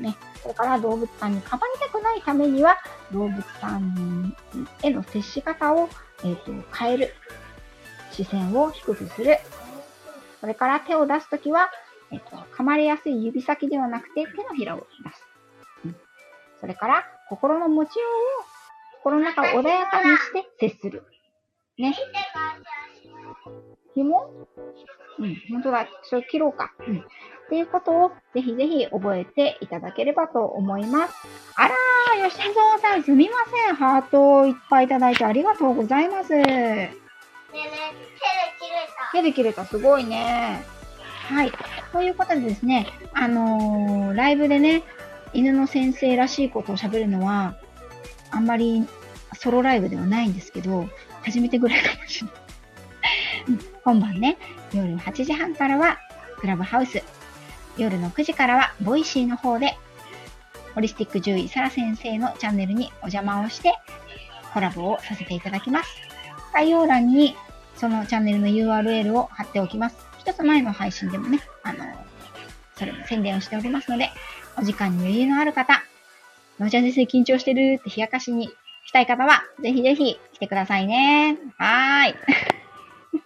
[0.00, 0.16] ね。
[0.42, 2.78] それから動物さんに噛まれたくないためには、
[3.12, 4.34] 動物さん
[4.82, 5.88] への接し方を、
[6.24, 7.14] えっ、ー、と変える。
[8.10, 9.38] 視線を低くする。
[10.40, 11.70] それから手を出すときは、
[12.10, 15.31] えっ、ー、と、噛まれやすい指先ではなくて手のひらを出す。
[16.62, 21.04] うん、それから、心の持ちようを、心の中を穏やかにして接する。
[21.78, 21.94] ね。
[23.94, 24.30] 紐？
[25.18, 25.86] うん、本当だ。
[26.04, 26.72] それ切ろうか。
[26.86, 26.98] うん。
[26.98, 27.02] っ
[27.48, 31.14] ていうことをぜひぜひ覚えていただければと思います。
[31.56, 33.36] あらー、吉沢さんすみま
[33.66, 33.74] せん。
[33.74, 36.32] ハートをいっぱいいただいてありがとうございます。
[36.34, 36.92] ねえね
[37.52, 37.64] え、手で
[38.58, 39.12] 切れた。
[39.12, 39.64] 手で切れた。
[39.66, 40.64] すごいね。
[41.28, 41.52] はい。
[41.92, 44.82] ということでですね、あのー、ライブでね、
[45.32, 47.56] 犬の先生らしいことを喋るのは、
[48.30, 48.86] あんまり
[49.34, 50.88] ソロライブではないんですけど、
[51.22, 52.42] 初めてぐらいかもしれない。
[53.84, 54.38] 今晩ね、
[54.72, 55.98] 夜8時半からは、
[56.38, 57.02] Clubhouse。
[57.76, 59.76] 夜の9時からは、 Voicy の方で、
[60.74, 63.74] ホリスティック獣医サラ先生のチャンネルにお邪魔をして、
[64.52, 65.90] コラボをさせていただきます。
[66.52, 67.36] 概要欄に、
[67.76, 69.96] そのチャンネルの URL を貼っておきます。
[70.18, 71.84] 一つ前の配信でもね、あの、
[72.76, 74.10] それも宣伝をしておりますので、
[74.58, 75.82] お時間に余裕のある方、
[76.58, 78.48] のちゃ先生緊張してるって冷やかしに
[78.86, 81.38] 来たい方は、ぜひぜひ来てくださいね。
[81.58, 82.14] はーい。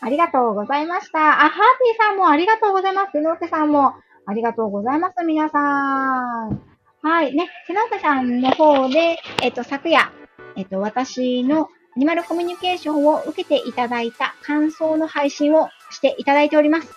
[0.00, 1.18] ありがとうございました。
[1.18, 3.20] あ、ハーティーさんもありがとうございます。
[3.20, 3.94] ノーテさんも
[4.26, 5.24] ありがとうございます。
[5.24, 6.60] 皆さん。
[7.02, 7.34] はい。
[7.34, 10.10] ね、セノーテさんの方で、えっと、昨夜、
[10.56, 16.88] えっと、私のアニマルコミュニケーションを受けていただいた感想の配信をしていただいております。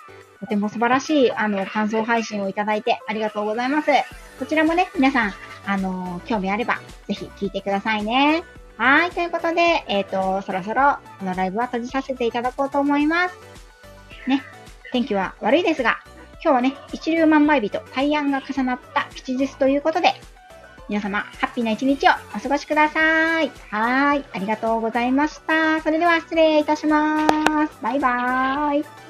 [0.45, 3.91] とても素晴らしい、あの、感想配信をいただいてありがとうございます。
[4.37, 5.33] こちらもね、皆さん、
[5.65, 8.43] あの、興味あれば、ぜひ聞いてくださいね。
[8.77, 9.11] はい。
[9.11, 13.35] ということで、えっ、ー、と、そろそろ、このライブは閉じさせていただこうと思います。
[14.27, 14.43] ね。
[14.91, 15.97] 天気は悪いですが、
[16.43, 20.13] 今日はね、一粒万倍日と大安が重なった吉日ということで、
[20.87, 23.51] 皆様、ハッピーな一日をお過ごしください。
[23.71, 24.25] はい。
[24.31, 25.81] ありがとうございました。
[25.81, 27.77] それでは失礼いたします。
[27.81, 29.04] バイバーイ。